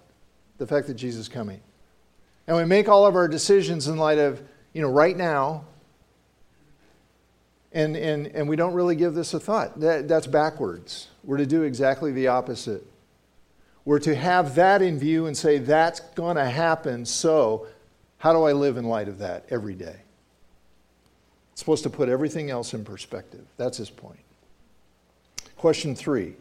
the 0.58 0.66
fact 0.66 0.86
that 0.86 0.94
Jesus 0.94 1.22
is 1.22 1.28
coming. 1.28 1.60
And 2.46 2.56
we 2.56 2.64
make 2.64 2.88
all 2.88 3.06
of 3.06 3.16
our 3.16 3.26
decisions 3.26 3.88
in 3.88 3.96
light 3.96 4.18
of, 4.18 4.40
you 4.72 4.82
know, 4.82 4.90
right 4.90 5.16
now, 5.16 5.64
and, 7.74 7.96
and, 7.96 8.28
and 8.28 8.48
we 8.48 8.54
don't 8.54 8.72
really 8.72 8.94
give 8.94 9.14
this 9.14 9.34
a 9.34 9.40
thought. 9.40 9.80
That, 9.80 10.06
that's 10.06 10.28
backwards. 10.28 11.08
We're 11.24 11.38
to 11.38 11.46
do 11.46 11.62
exactly 11.62 12.12
the 12.12 12.28
opposite. 12.28 12.86
We're 13.84 13.98
to 14.00 14.14
have 14.14 14.54
that 14.54 14.80
in 14.80 14.98
view 14.98 15.26
and 15.26 15.36
say, 15.36 15.58
that's 15.58 16.00
going 16.00 16.36
to 16.36 16.46
happen, 16.46 17.04
so 17.04 17.66
how 18.18 18.32
do 18.32 18.44
I 18.44 18.52
live 18.52 18.76
in 18.76 18.84
light 18.84 19.08
of 19.08 19.18
that 19.18 19.44
every 19.50 19.74
day? 19.74 19.96
It's 21.52 21.60
supposed 21.60 21.82
to 21.82 21.90
put 21.90 22.08
everything 22.08 22.48
else 22.48 22.72
in 22.72 22.84
perspective. 22.84 23.44
That's 23.56 23.76
his 23.76 23.90
point. 23.90 24.20
Question 25.56 25.94
three 25.94 26.36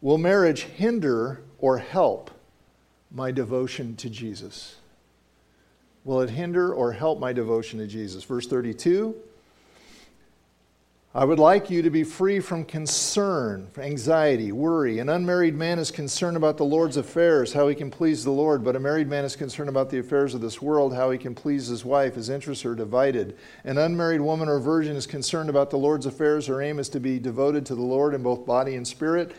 Will 0.00 0.18
marriage 0.18 0.62
hinder 0.62 1.42
or 1.58 1.78
help 1.78 2.30
my 3.12 3.30
devotion 3.30 3.96
to 3.96 4.08
Jesus? 4.08 4.76
Will 6.04 6.22
it 6.22 6.30
hinder 6.30 6.72
or 6.72 6.92
help 6.92 7.20
my 7.20 7.32
devotion 7.32 7.78
to 7.78 7.86
Jesus? 7.86 8.24
Verse 8.24 8.46
32 8.46 9.14
I 11.12 11.24
would 11.24 11.40
like 11.40 11.70
you 11.70 11.82
to 11.82 11.90
be 11.90 12.04
free 12.04 12.38
from 12.38 12.64
concern, 12.64 13.66
anxiety, 13.76 14.52
worry. 14.52 15.00
An 15.00 15.08
unmarried 15.08 15.56
man 15.56 15.80
is 15.80 15.90
concerned 15.90 16.36
about 16.36 16.56
the 16.56 16.64
Lord's 16.64 16.96
affairs, 16.96 17.52
how 17.52 17.66
he 17.66 17.74
can 17.74 17.90
please 17.90 18.22
the 18.22 18.30
Lord, 18.30 18.62
but 18.62 18.76
a 18.76 18.80
married 18.80 19.08
man 19.08 19.24
is 19.24 19.34
concerned 19.34 19.68
about 19.68 19.90
the 19.90 19.98
affairs 19.98 20.34
of 20.34 20.40
this 20.40 20.62
world, 20.62 20.94
how 20.94 21.10
he 21.10 21.18
can 21.18 21.34
please 21.34 21.66
his 21.66 21.84
wife. 21.84 22.14
His 22.14 22.28
interests 22.28 22.64
are 22.64 22.76
divided. 22.76 23.36
An 23.64 23.76
unmarried 23.76 24.20
woman 24.20 24.48
or 24.48 24.60
virgin 24.60 24.94
is 24.94 25.08
concerned 25.08 25.50
about 25.50 25.70
the 25.70 25.78
Lord's 25.78 26.06
affairs. 26.06 26.46
Her 26.46 26.62
aim 26.62 26.78
is 26.78 26.88
to 26.90 27.00
be 27.00 27.18
devoted 27.18 27.66
to 27.66 27.74
the 27.74 27.82
Lord 27.82 28.14
in 28.14 28.22
both 28.22 28.46
body 28.46 28.76
and 28.76 28.86
spirit. 28.86 29.34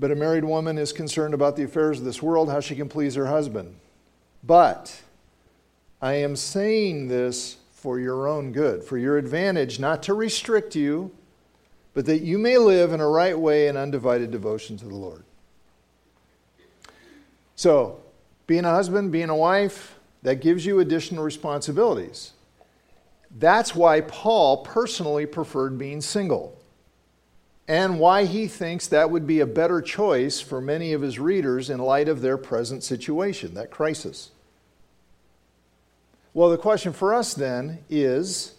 But 0.00 0.10
a 0.10 0.16
married 0.16 0.44
woman 0.44 0.78
is 0.78 0.92
concerned 0.92 1.32
about 1.32 1.54
the 1.54 1.62
affairs 1.62 2.00
of 2.00 2.06
this 2.06 2.20
world, 2.20 2.50
how 2.50 2.58
she 2.58 2.74
can 2.74 2.88
please 2.88 3.14
her 3.14 3.26
husband. 3.26 3.76
But 4.42 5.00
I 6.02 6.14
am 6.14 6.34
saying 6.34 7.06
this 7.06 7.58
for 7.78 8.00
your 8.00 8.26
own 8.26 8.50
good, 8.50 8.82
for 8.82 8.98
your 8.98 9.18
advantage, 9.18 9.78
not 9.78 10.02
to 10.02 10.12
restrict 10.12 10.74
you, 10.74 11.12
but 11.94 12.06
that 12.06 12.22
you 12.22 12.36
may 12.36 12.58
live 12.58 12.92
in 12.92 13.00
a 13.00 13.08
right 13.08 13.38
way 13.38 13.68
in 13.68 13.76
undivided 13.76 14.32
devotion 14.32 14.76
to 14.78 14.84
the 14.84 14.96
Lord. 14.96 15.22
So, 17.54 18.00
being 18.48 18.64
a 18.64 18.70
husband, 18.70 19.12
being 19.12 19.28
a 19.28 19.36
wife, 19.36 19.94
that 20.24 20.40
gives 20.40 20.66
you 20.66 20.80
additional 20.80 21.22
responsibilities. 21.22 22.32
That's 23.38 23.76
why 23.76 24.00
Paul 24.00 24.64
personally 24.64 25.26
preferred 25.26 25.78
being 25.78 26.00
single, 26.00 26.60
and 27.68 28.00
why 28.00 28.24
he 28.24 28.48
thinks 28.48 28.88
that 28.88 29.12
would 29.12 29.26
be 29.26 29.38
a 29.38 29.46
better 29.46 29.80
choice 29.80 30.40
for 30.40 30.60
many 30.60 30.92
of 30.94 31.02
his 31.02 31.20
readers 31.20 31.70
in 31.70 31.78
light 31.78 32.08
of 32.08 32.22
their 32.22 32.38
present 32.38 32.82
situation, 32.82 33.54
that 33.54 33.70
crisis. 33.70 34.32
Well, 36.38 36.50
the 36.50 36.56
question 36.56 36.92
for 36.92 37.14
us 37.14 37.34
then 37.34 37.80
is 37.90 38.54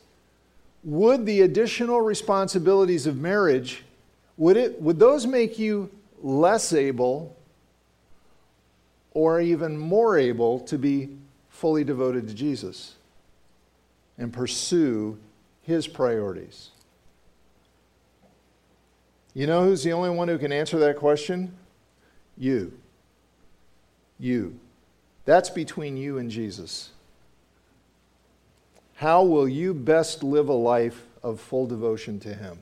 would 0.83 1.25
the 1.25 1.43
additional 1.43 2.01
responsibilities 2.01 3.07
of 3.07 3.15
marriage 3.15 3.85
would 4.35 4.57
it 4.57 4.81
would 4.81 4.99
those 4.99 5.25
make 5.25 5.57
you 5.57 5.89
less 6.21 6.73
able 6.73 7.37
or 9.13 9.39
even 9.39 9.77
more 9.77 10.17
able 10.17 10.59
to 10.59 10.77
be 10.77 11.15
fully 11.47 11.85
devoted 11.85 12.27
to 12.27 12.33
Jesus 12.33 12.95
and 14.17 14.33
pursue 14.33 15.17
his 15.61 15.87
priorities? 15.87 16.71
You 19.33 19.47
know 19.47 19.63
who's 19.63 19.83
the 19.83 19.93
only 19.93 20.09
one 20.09 20.27
who 20.27 20.37
can 20.37 20.51
answer 20.51 20.79
that 20.79 20.97
question? 20.97 21.55
You. 22.37 22.73
You. 24.19 24.59
That's 25.23 25.49
between 25.49 25.95
you 25.95 26.17
and 26.17 26.29
Jesus. 26.29 26.91
How 28.99 29.23
will 29.23 29.47
you 29.47 29.73
best 29.73 30.23
live 30.23 30.49
a 30.49 30.53
life 30.53 31.05
of 31.23 31.39
full 31.39 31.65
devotion 31.65 32.19
to 32.19 32.33
Him? 32.33 32.59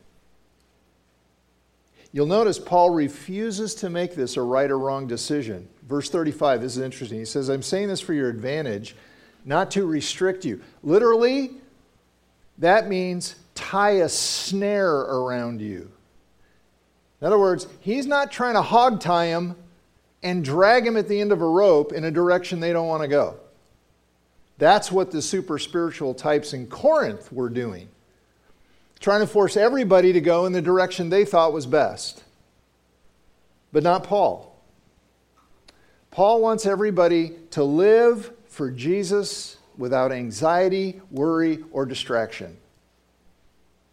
You'll 2.12 2.28
notice 2.28 2.60
Paul 2.60 2.92
refuses 2.92 3.74
to 3.74 3.90
make 3.90 4.14
this 4.14 4.38
a 4.38 4.44
right 4.44 4.70
or 4.70 4.78
wrong 4.78 5.08
decision. 5.08 5.68
Verse 5.90 6.12
35, 6.12 6.62
this 6.62 6.78
is 6.78 6.84
interesting. 6.84 7.18
He 7.18 7.26
says, 7.26 7.50
I'm 7.50 7.64
saying 7.64 7.88
this 7.88 8.02
for 8.02 8.14
your 8.14 8.30
advantage, 8.30 8.96
not 9.46 9.72
to 9.72 9.88
restrict 9.88 10.46
you. 10.46 10.62
Literally, 10.84 11.54
that 12.60 12.88
means 12.88 13.34
tie 13.56 14.02
a 14.02 14.08
snare 14.08 14.96
around 14.96 15.60
you. 15.60 15.92
In 17.20 17.26
other 17.26 17.40
words, 17.40 17.66
he's 17.80 18.06
not 18.06 18.32
trying 18.32 18.54
to 18.54 18.62
hog 18.62 19.02
tie 19.02 19.26
him 19.26 19.56
and 20.22 20.46
drag 20.46 20.86
him 20.86 20.98
at 20.98 21.08
the 21.08 21.20
end 21.20 21.32
of 21.32 21.42
a 21.42 21.48
rope 21.48 21.94
in 21.94 22.04
a 22.04 22.12
direction 22.12 22.60
they 22.60 22.74
don't 22.74 22.88
want 22.88 23.02
to 23.02 23.08
go. 23.08 23.40
That's 24.58 24.92
what 24.92 25.12
the 25.12 25.22
super 25.22 25.60
spiritual 25.60 26.14
types 26.14 26.54
in 26.54 26.68
Corinth 26.68 27.32
were 27.32 27.50
doing, 27.50 27.90
trying 29.00 29.22
to 29.22 29.28
force 29.28 29.56
everybody 29.56 30.14
to 30.14 30.22
go 30.22 30.46
in 30.46 30.54
the 30.54 30.62
direction 30.62 31.10
they 31.10 31.26
thought 31.26 31.54
was 31.54 31.66
best. 31.66 32.24
But 33.72 33.84
not 33.84 34.04
Paul. 34.04 34.56
Paul 36.10 36.42
wants 36.42 36.66
everybody 36.66 37.34
to 37.52 37.64
live 37.64 38.32
for 38.48 38.72
Jesus 38.72 39.58
without 39.78 40.12
anxiety, 40.12 41.00
worry, 41.12 41.64
or 41.72 41.86
distraction. 41.86 42.58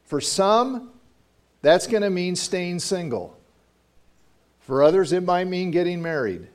For 0.04 0.22
some, 0.22 0.92
that's 1.60 1.86
going 1.86 2.02
to 2.02 2.10
mean 2.10 2.36
staying 2.36 2.78
single. 2.78 3.38
For 4.60 4.82
others, 4.82 5.12
it 5.12 5.22
might 5.22 5.46
mean 5.46 5.70
getting 5.70 6.00
married 6.00 6.48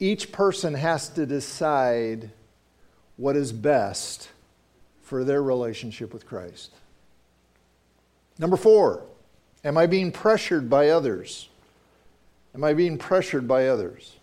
each 0.00 0.32
person 0.32 0.74
has 0.74 1.08
to 1.10 1.26
decide 1.26 2.30
what 3.16 3.36
is 3.36 3.52
best 3.52 4.28
for 5.02 5.24
their 5.24 5.42
relationship 5.42 6.12
with 6.12 6.26
Christ. 6.26 6.72
Number 8.38 8.56
four, 8.56 9.02
am 9.64 9.78
I 9.78 9.86
being 9.86 10.10
pressured 10.10 10.68
by 10.68 10.88
others? 10.88 11.48
Am 12.54 12.64
I 12.64 12.74
being 12.74 12.98
pressured 12.98 13.46
by 13.46 13.68
others? 13.68 14.16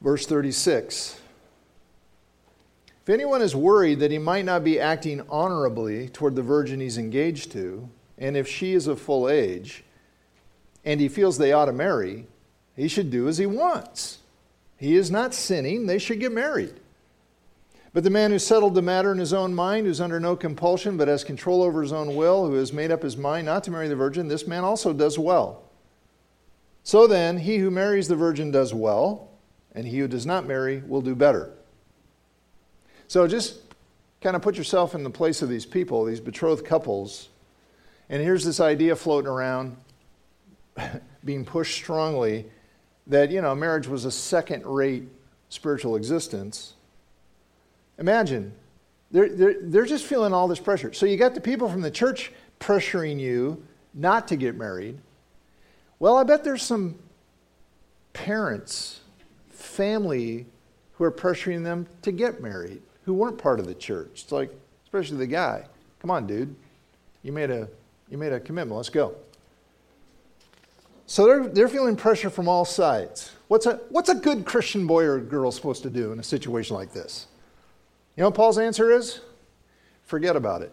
Verse 0.00 0.26
36. 0.26 1.20
If 3.02 3.08
anyone 3.08 3.42
is 3.42 3.56
worried 3.56 4.00
that 4.00 4.10
he 4.10 4.18
might 4.18 4.44
not 4.44 4.62
be 4.62 4.78
acting 4.78 5.22
honorably 5.28 6.08
toward 6.08 6.36
the 6.36 6.42
virgin 6.42 6.78
he's 6.78 6.98
engaged 6.98 7.52
to, 7.52 7.88
and 8.18 8.36
if 8.36 8.46
she 8.46 8.74
is 8.74 8.86
of 8.86 9.00
full 9.00 9.28
age, 9.28 9.82
and 10.84 11.00
he 11.00 11.08
feels 11.08 11.38
they 11.38 11.52
ought 11.52 11.66
to 11.66 11.72
marry, 11.72 12.26
he 12.78 12.86
should 12.86 13.10
do 13.10 13.26
as 13.26 13.38
he 13.38 13.46
wants. 13.46 14.18
He 14.76 14.94
is 14.94 15.10
not 15.10 15.34
sinning. 15.34 15.86
They 15.86 15.98
should 15.98 16.20
get 16.20 16.30
married. 16.30 16.74
But 17.92 18.04
the 18.04 18.10
man 18.10 18.30
who 18.30 18.38
settled 18.38 18.76
the 18.76 18.82
matter 18.82 19.10
in 19.10 19.18
his 19.18 19.32
own 19.32 19.52
mind, 19.52 19.88
who's 19.88 20.00
under 20.00 20.20
no 20.20 20.36
compulsion 20.36 20.96
but 20.96 21.08
has 21.08 21.24
control 21.24 21.64
over 21.64 21.82
his 21.82 21.92
own 21.92 22.14
will, 22.14 22.46
who 22.46 22.54
has 22.54 22.72
made 22.72 22.92
up 22.92 23.02
his 23.02 23.16
mind 23.16 23.46
not 23.46 23.64
to 23.64 23.72
marry 23.72 23.88
the 23.88 23.96
virgin, 23.96 24.28
this 24.28 24.46
man 24.46 24.62
also 24.62 24.92
does 24.92 25.18
well. 25.18 25.64
So 26.84 27.08
then, 27.08 27.38
he 27.38 27.58
who 27.58 27.68
marries 27.68 28.06
the 28.06 28.14
virgin 28.14 28.52
does 28.52 28.72
well, 28.72 29.28
and 29.74 29.84
he 29.84 29.98
who 29.98 30.06
does 30.06 30.24
not 30.24 30.46
marry 30.46 30.80
will 30.86 31.02
do 31.02 31.16
better. 31.16 31.50
So 33.08 33.26
just 33.26 33.58
kind 34.20 34.36
of 34.36 34.42
put 34.42 34.56
yourself 34.56 34.94
in 34.94 35.02
the 35.02 35.10
place 35.10 35.42
of 35.42 35.48
these 35.48 35.66
people, 35.66 36.04
these 36.04 36.20
betrothed 36.20 36.64
couples, 36.64 37.28
and 38.08 38.22
here's 38.22 38.44
this 38.44 38.60
idea 38.60 38.94
floating 38.94 39.28
around, 39.28 39.76
being 41.24 41.44
pushed 41.44 41.74
strongly 41.74 42.46
that, 43.08 43.30
you 43.30 43.40
know, 43.40 43.54
marriage 43.54 43.86
was 43.86 44.04
a 44.04 44.10
second 44.10 44.64
rate 44.66 45.04
spiritual 45.48 45.96
existence. 45.96 46.74
Imagine, 47.98 48.52
they're, 49.10 49.28
they're, 49.28 49.56
they're 49.62 49.86
just 49.86 50.04
feeling 50.04 50.32
all 50.32 50.46
this 50.46 50.60
pressure. 50.60 50.92
So 50.92 51.06
you 51.06 51.16
got 51.16 51.34
the 51.34 51.40
people 51.40 51.68
from 51.68 51.80
the 51.80 51.90
church 51.90 52.32
pressuring 52.60 53.18
you 53.18 53.62
not 53.94 54.28
to 54.28 54.36
get 54.36 54.56
married. 54.56 54.98
Well, 55.98 56.16
I 56.16 56.22
bet 56.22 56.44
there's 56.44 56.62
some 56.62 56.96
parents, 58.12 59.00
family 59.50 60.46
who 60.92 61.04
are 61.04 61.12
pressuring 61.12 61.64
them 61.64 61.86
to 62.02 62.12
get 62.12 62.42
married 62.42 62.82
who 63.04 63.14
weren't 63.14 63.38
part 63.38 63.58
of 63.58 63.66
the 63.66 63.74
church. 63.74 64.10
It's 64.12 64.32
like, 64.32 64.50
especially 64.84 65.16
the 65.16 65.26
guy. 65.26 65.64
Come 66.00 66.10
on, 66.10 66.26
dude. 66.26 66.54
You 67.22 67.32
made 67.32 67.50
a, 67.50 67.66
you 68.10 68.18
made 68.18 68.32
a 68.32 68.38
commitment. 68.38 68.76
Let's 68.76 68.90
go. 68.90 69.14
So 71.08 71.24
they're, 71.24 71.48
they're 71.48 71.68
feeling 71.68 71.96
pressure 71.96 72.28
from 72.28 72.48
all 72.48 72.66
sides. 72.66 73.32
What's 73.48 73.64
a, 73.64 73.76
what's 73.88 74.10
a 74.10 74.14
good 74.14 74.44
Christian 74.44 74.86
boy 74.86 75.04
or 75.04 75.18
girl 75.18 75.50
supposed 75.50 75.82
to 75.84 75.90
do 75.90 76.12
in 76.12 76.20
a 76.20 76.22
situation 76.22 76.76
like 76.76 76.92
this? 76.92 77.26
You 78.14 78.20
know 78.20 78.28
what 78.28 78.34
Paul's 78.34 78.58
answer 78.58 78.92
is? 78.92 79.20
Forget 80.04 80.36
about 80.36 80.60
it. 80.60 80.70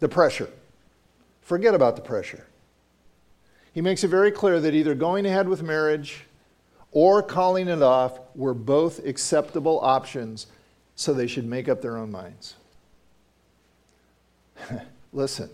The 0.00 0.10
pressure. 0.10 0.50
Forget 1.40 1.74
about 1.74 1.96
the 1.96 2.02
pressure. 2.02 2.46
He 3.72 3.80
makes 3.80 4.04
it 4.04 4.08
very 4.08 4.30
clear 4.30 4.60
that 4.60 4.74
either 4.74 4.94
going 4.94 5.24
ahead 5.24 5.48
with 5.48 5.62
marriage 5.62 6.24
or 6.90 7.22
calling 7.22 7.68
it 7.68 7.80
off 7.80 8.20
were 8.34 8.52
both 8.52 9.06
acceptable 9.06 9.80
options, 9.80 10.48
so 10.96 11.14
they 11.14 11.26
should 11.26 11.46
make 11.46 11.66
up 11.66 11.80
their 11.80 11.96
own 11.96 12.12
minds. 12.12 12.56
Listen, 15.14 15.48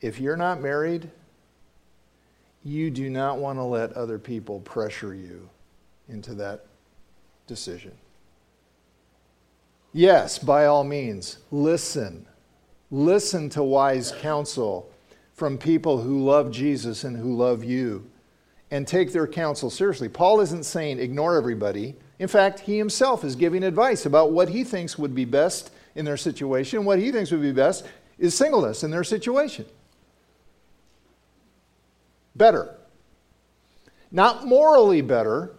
if 0.00 0.18
you're 0.18 0.38
not 0.38 0.62
married, 0.62 1.10
you 2.66 2.90
do 2.90 3.08
not 3.08 3.38
want 3.38 3.58
to 3.58 3.62
let 3.62 3.92
other 3.92 4.18
people 4.18 4.58
pressure 4.60 5.14
you 5.14 5.48
into 6.08 6.34
that 6.34 6.66
decision. 7.46 7.92
Yes, 9.92 10.38
by 10.38 10.66
all 10.66 10.82
means, 10.82 11.38
listen. 11.52 12.26
Listen 12.90 13.48
to 13.50 13.62
wise 13.62 14.12
counsel 14.20 14.90
from 15.34 15.58
people 15.58 16.00
who 16.00 16.24
love 16.24 16.50
Jesus 16.50 17.04
and 17.04 17.16
who 17.16 17.36
love 17.36 17.62
you 17.62 18.10
and 18.72 18.86
take 18.86 19.12
their 19.12 19.28
counsel 19.28 19.70
seriously. 19.70 20.08
Paul 20.08 20.40
isn't 20.40 20.64
saying 20.64 20.98
ignore 20.98 21.36
everybody. 21.36 21.94
In 22.18 22.26
fact, 22.26 22.60
he 22.60 22.78
himself 22.78 23.22
is 23.22 23.36
giving 23.36 23.62
advice 23.62 24.06
about 24.06 24.32
what 24.32 24.48
he 24.48 24.64
thinks 24.64 24.98
would 24.98 25.14
be 25.14 25.24
best 25.24 25.70
in 25.94 26.04
their 26.04 26.16
situation. 26.16 26.84
What 26.84 26.98
he 26.98 27.12
thinks 27.12 27.30
would 27.30 27.42
be 27.42 27.52
best 27.52 27.86
is 28.18 28.34
singleness 28.34 28.82
in 28.82 28.90
their 28.90 29.04
situation. 29.04 29.66
Better. 32.36 32.74
Not 34.12 34.46
morally 34.46 35.00
better, 35.00 35.52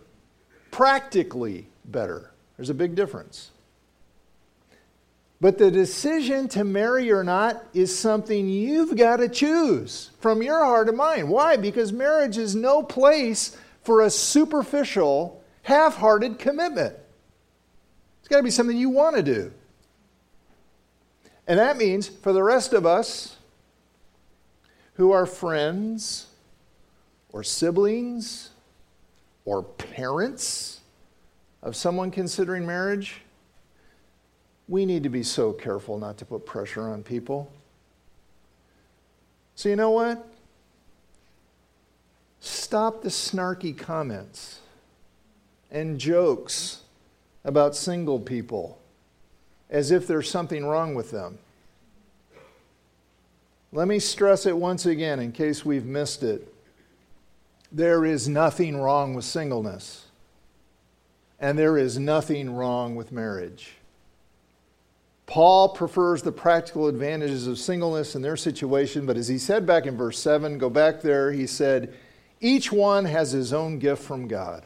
practically 0.71 1.67
better. 1.85 2.31
There's 2.55 2.69
a 2.69 2.75
big 2.75 2.95
difference. 2.95 3.51
But 5.39 5.57
the 5.57 5.69
decision 5.69 6.47
to 6.49 6.63
marry 6.63 7.11
or 7.11 7.23
not 7.23 7.63
is 7.73 7.97
something 7.97 8.49
you've 8.49 8.95
got 8.95 9.17
to 9.17 9.29
choose 9.29 10.11
from 10.19 10.41
your 10.41 10.63
heart 10.63 10.87
and 10.87 10.97
mind. 10.97 11.29
Why? 11.29 11.57
Because 11.57 11.93
marriage 11.93 12.37
is 12.37 12.55
no 12.55 12.81
place 12.81 13.55
for 13.83 14.01
a 14.01 14.09
superficial, 14.09 15.43
half 15.63 15.97
hearted 15.97 16.39
commitment. 16.39 16.95
It's 18.19 18.27
got 18.27 18.37
to 18.37 18.43
be 18.43 18.51
something 18.51 18.75
you 18.75 18.89
want 18.89 19.15
to 19.15 19.23
do. 19.23 19.51
And 21.47 21.59
that 21.59 21.77
means 21.77 22.07
for 22.07 22.33
the 22.33 22.43
rest 22.43 22.73
of 22.73 22.85
us 22.85 23.37
who 24.95 25.11
are 25.11 25.25
friends 25.25 26.26
or 27.37 27.43
siblings 27.43 28.49
or 29.45 29.61
parents 29.61 30.79
of 31.61 31.75
someone 31.75 32.09
considering 32.09 32.65
marriage, 32.65 33.21
we 34.67 34.87
need 34.87 35.03
to 35.03 35.09
be 35.09 35.21
so 35.21 35.53
careful 35.53 35.99
not 35.99 36.17
to 36.17 36.25
put 36.25 36.47
pressure 36.47 36.89
on 36.89 37.03
people. 37.03 37.51
So, 39.53 39.69
you 39.69 39.75
know 39.75 39.91
what? 39.91 40.27
Stop 42.39 43.03
the 43.03 43.09
snarky 43.09 43.77
comments 43.77 44.61
and 45.69 45.99
jokes 45.99 46.81
about 47.45 47.75
single 47.75 48.19
people 48.19 48.79
as 49.69 49.91
if 49.91 50.07
there's 50.07 50.27
something 50.27 50.65
wrong 50.65 50.95
with 50.95 51.11
them. 51.11 51.37
Let 53.71 53.87
me 53.87 53.99
stress 53.99 54.47
it 54.47 54.57
once 54.57 54.87
again 54.87 55.19
in 55.19 55.31
case 55.31 55.63
we've 55.63 55.85
missed 55.85 56.23
it. 56.23 56.51
There 57.71 58.05
is 58.05 58.27
nothing 58.27 58.77
wrong 58.77 59.13
with 59.13 59.25
singleness, 59.25 60.05
and 61.39 61.57
there 61.57 61.77
is 61.77 61.99
nothing 61.99 62.55
wrong 62.55 62.95
with 62.95 63.11
marriage. 63.11 63.73
Paul 65.25 65.69
prefers 65.69 66.21
the 66.21 66.31
practical 66.31 66.87
advantages 66.87 67.47
of 67.47 67.59
singleness 67.59 68.15
in 68.15 68.21
their 68.21 68.37
situation, 68.37 69.05
but 69.05 69.17
as 69.17 69.27
he 69.27 69.37
said 69.37 69.65
back 69.65 69.85
in 69.85 69.97
verse 69.97 70.17
7, 70.19 70.57
go 70.57 70.69
back 70.69 71.01
there, 71.01 71.33
he 71.33 71.45
said, 71.45 71.93
each 72.39 72.71
one 72.71 73.05
has 73.05 73.31
his 73.31 73.51
own 73.51 73.79
gift 73.79 74.03
from 74.03 74.27
God. 74.27 74.63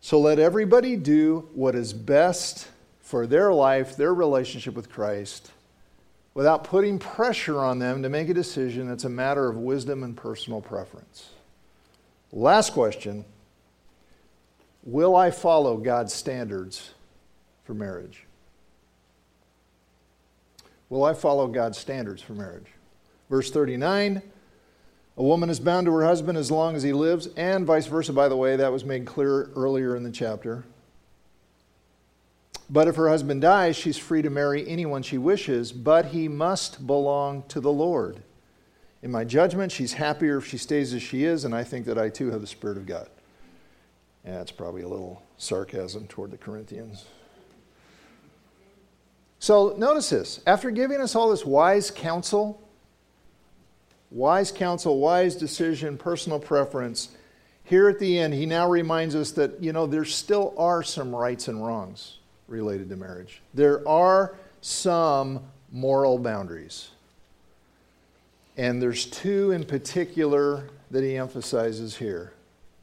So 0.00 0.20
let 0.20 0.38
everybody 0.38 0.96
do 0.96 1.48
what 1.54 1.74
is 1.74 1.92
best 1.92 2.68
for 3.00 3.26
their 3.26 3.52
life, 3.52 3.96
their 3.96 4.14
relationship 4.14 4.74
with 4.74 4.90
Christ, 4.90 5.50
without 6.40 6.64
putting 6.64 6.98
pressure 6.98 7.58
on 7.60 7.78
them 7.78 8.02
to 8.02 8.08
make 8.08 8.30
a 8.30 8.32
decision 8.32 8.88
that's 8.88 9.04
a 9.04 9.10
matter 9.10 9.46
of 9.46 9.58
wisdom 9.58 10.02
and 10.02 10.16
personal 10.16 10.58
preference. 10.58 11.28
Last 12.32 12.72
question 12.72 13.26
Will 14.82 15.14
I 15.14 15.32
follow 15.32 15.76
God's 15.76 16.14
standards 16.14 16.92
for 17.64 17.74
marriage? 17.74 18.24
Will 20.88 21.04
I 21.04 21.12
follow 21.12 21.46
God's 21.46 21.76
standards 21.76 22.22
for 22.22 22.32
marriage? 22.32 22.68
Verse 23.28 23.50
39 23.50 24.22
A 25.18 25.22
woman 25.22 25.50
is 25.50 25.60
bound 25.60 25.88
to 25.88 25.92
her 25.92 26.06
husband 26.06 26.38
as 26.38 26.50
long 26.50 26.74
as 26.74 26.82
he 26.82 26.94
lives, 26.94 27.28
and 27.36 27.66
vice 27.66 27.84
versa, 27.84 28.14
by 28.14 28.30
the 28.30 28.36
way, 28.38 28.56
that 28.56 28.72
was 28.72 28.82
made 28.82 29.04
clear 29.04 29.50
earlier 29.54 29.94
in 29.94 30.04
the 30.04 30.10
chapter. 30.10 30.64
But 32.72 32.86
if 32.86 32.94
her 32.94 33.08
husband 33.08 33.40
dies, 33.40 33.74
she's 33.74 33.98
free 33.98 34.22
to 34.22 34.30
marry 34.30 34.66
anyone 34.68 35.02
she 35.02 35.18
wishes, 35.18 35.72
but 35.72 36.06
he 36.06 36.28
must 36.28 36.86
belong 36.86 37.42
to 37.48 37.60
the 37.60 37.72
Lord. 37.72 38.22
In 39.02 39.10
my 39.10 39.24
judgment, 39.24 39.72
she's 39.72 39.94
happier 39.94 40.36
if 40.36 40.46
she 40.46 40.56
stays 40.56 40.94
as 40.94 41.02
she 41.02 41.24
is, 41.24 41.44
and 41.44 41.52
I 41.52 41.64
think 41.64 41.86
that 41.86 41.98
I 41.98 42.10
too 42.10 42.30
have 42.30 42.40
the 42.40 42.46
Spirit 42.46 42.76
of 42.76 42.86
God. 42.86 43.08
And 44.24 44.36
that's 44.36 44.52
probably 44.52 44.82
a 44.82 44.88
little 44.88 45.20
sarcasm 45.36 46.06
toward 46.06 46.30
the 46.30 46.36
Corinthians. 46.36 47.06
So 49.40 49.74
notice 49.76 50.10
this. 50.10 50.40
After 50.46 50.70
giving 50.70 51.00
us 51.00 51.16
all 51.16 51.30
this 51.30 51.44
wise 51.44 51.90
counsel, 51.90 52.62
wise 54.12 54.52
counsel, 54.52 55.00
wise 55.00 55.34
decision, 55.34 55.98
personal 55.98 56.38
preference, 56.38 57.08
here 57.64 57.88
at 57.88 57.98
the 57.98 58.18
end, 58.18 58.34
he 58.34 58.46
now 58.46 58.68
reminds 58.68 59.16
us 59.16 59.32
that, 59.32 59.60
you 59.60 59.72
know, 59.72 59.86
there 59.86 60.04
still 60.04 60.54
are 60.56 60.84
some 60.84 61.12
rights 61.12 61.48
and 61.48 61.66
wrongs 61.66 62.19
related 62.50 62.88
to 62.90 62.96
marriage. 62.96 63.40
There 63.54 63.86
are 63.88 64.34
some 64.60 65.40
moral 65.72 66.18
boundaries. 66.18 66.90
And 68.56 68.82
there's 68.82 69.06
two 69.06 69.52
in 69.52 69.64
particular 69.64 70.68
that 70.90 71.02
he 71.02 71.16
emphasizes 71.16 71.96
here. 71.96 72.32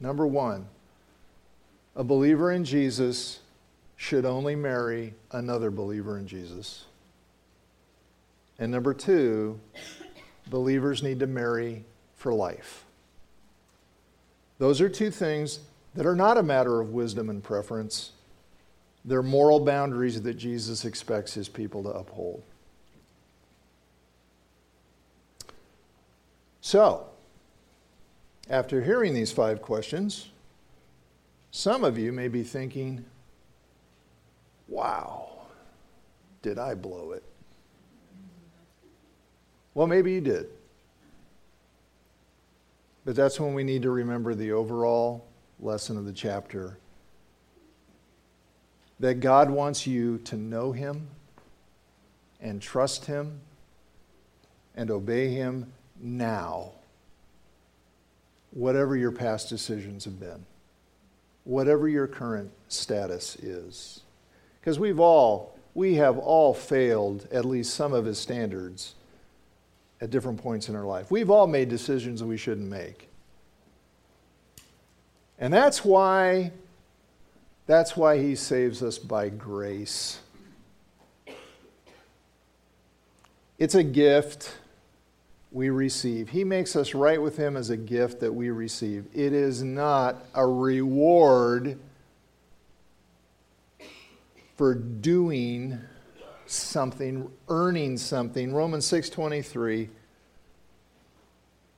Number 0.00 0.26
one, 0.26 0.66
a 1.94 2.02
believer 2.02 2.50
in 2.50 2.64
Jesus 2.64 3.40
should 3.96 4.24
only 4.24 4.56
marry 4.56 5.14
another 5.30 5.70
believer 5.70 6.18
in 6.18 6.26
Jesus. 6.26 6.84
And 8.58 8.72
number 8.72 8.94
two, 8.94 9.60
believers 10.48 11.02
need 11.02 11.20
to 11.20 11.26
marry 11.26 11.84
for 12.16 12.32
life. 12.32 12.84
Those 14.58 14.80
are 14.80 14.88
two 14.88 15.10
things 15.10 15.60
that 15.94 16.06
are 16.06 16.16
not 16.16 16.38
a 16.38 16.42
matter 16.42 16.80
of 16.80 16.90
wisdom 16.90 17.30
and 17.30 17.42
preference. 17.42 18.12
They're 19.08 19.22
moral 19.22 19.60
boundaries 19.60 20.20
that 20.20 20.34
Jesus 20.34 20.84
expects 20.84 21.32
his 21.32 21.48
people 21.48 21.82
to 21.84 21.88
uphold. 21.88 22.42
So, 26.60 27.06
after 28.50 28.82
hearing 28.82 29.14
these 29.14 29.32
five 29.32 29.62
questions, 29.62 30.28
some 31.50 31.84
of 31.84 31.96
you 31.96 32.12
may 32.12 32.28
be 32.28 32.42
thinking, 32.42 33.02
wow, 34.68 35.30
did 36.42 36.58
I 36.58 36.74
blow 36.74 37.12
it? 37.12 37.24
Well, 39.72 39.86
maybe 39.86 40.12
you 40.12 40.20
did. 40.20 40.48
But 43.06 43.16
that's 43.16 43.40
when 43.40 43.54
we 43.54 43.64
need 43.64 43.80
to 43.82 43.90
remember 43.90 44.34
the 44.34 44.52
overall 44.52 45.24
lesson 45.60 45.96
of 45.96 46.04
the 46.04 46.12
chapter 46.12 46.76
that 49.00 49.20
God 49.20 49.50
wants 49.50 49.86
you 49.86 50.18
to 50.18 50.36
know 50.36 50.72
Him 50.72 51.08
and 52.40 52.60
trust 52.60 53.06
Him 53.06 53.40
and 54.74 54.90
obey 54.90 55.28
Him 55.28 55.72
now, 56.00 56.72
whatever 58.50 58.96
your 58.96 59.12
past 59.12 59.48
decisions 59.48 60.04
have 60.04 60.18
been, 60.18 60.44
whatever 61.44 61.88
your 61.88 62.06
current 62.06 62.50
status 62.68 63.36
is. 63.36 64.00
Because 64.60 64.78
we've 64.78 65.00
all, 65.00 65.58
we 65.74 65.94
have 65.94 66.18
all 66.18 66.54
failed 66.54 67.26
at 67.32 67.44
least 67.44 67.74
some 67.74 67.92
of 67.92 68.04
his 68.04 68.18
standards 68.18 68.94
at 70.00 70.10
different 70.10 70.40
points 70.40 70.68
in 70.68 70.76
our 70.76 70.84
life. 70.84 71.10
We've 71.10 71.30
all 71.30 71.46
made 71.46 71.68
decisions 71.68 72.20
that 72.20 72.26
we 72.26 72.36
shouldn't 72.36 72.68
make. 72.68 73.08
And 75.38 75.52
that's 75.52 75.84
why 75.84 76.52
that's 77.68 77.96
why 77.96 78.18
he 78.18 78.34
saves 78.34 78.82
us 78.82 78.98
by 78.98 79.28
grace. 79.28 80.20
It's 83.58 83.74
a 83.74 83.84
gift 83.84 84.56
we 85.52 85.68
receive. 85.68 86.30
He 86.30 86.44
makes 86.44 86.74
us 86.76 86.94
right 86.94 87.20
with 87.20 87.36
him 87.36 87.58
as 87.58 87.68
a 87.68 87.76
gift 87.76 88.20
that 88.20 88.32
we 88.32 88.48
receive. 88.48 89.04
It 89.12 89.34
is 89.34 89.62
not 89.62 90.16
a 90.34 90.46
reward 90.46 91.78
for 94.56 94.74
doing 94.74 95.78
something, 96.46 97.30
earning 97.48 97.98
something. 97.98 98.54
Romans 98.54 98.86
6:23. 98.86 99.90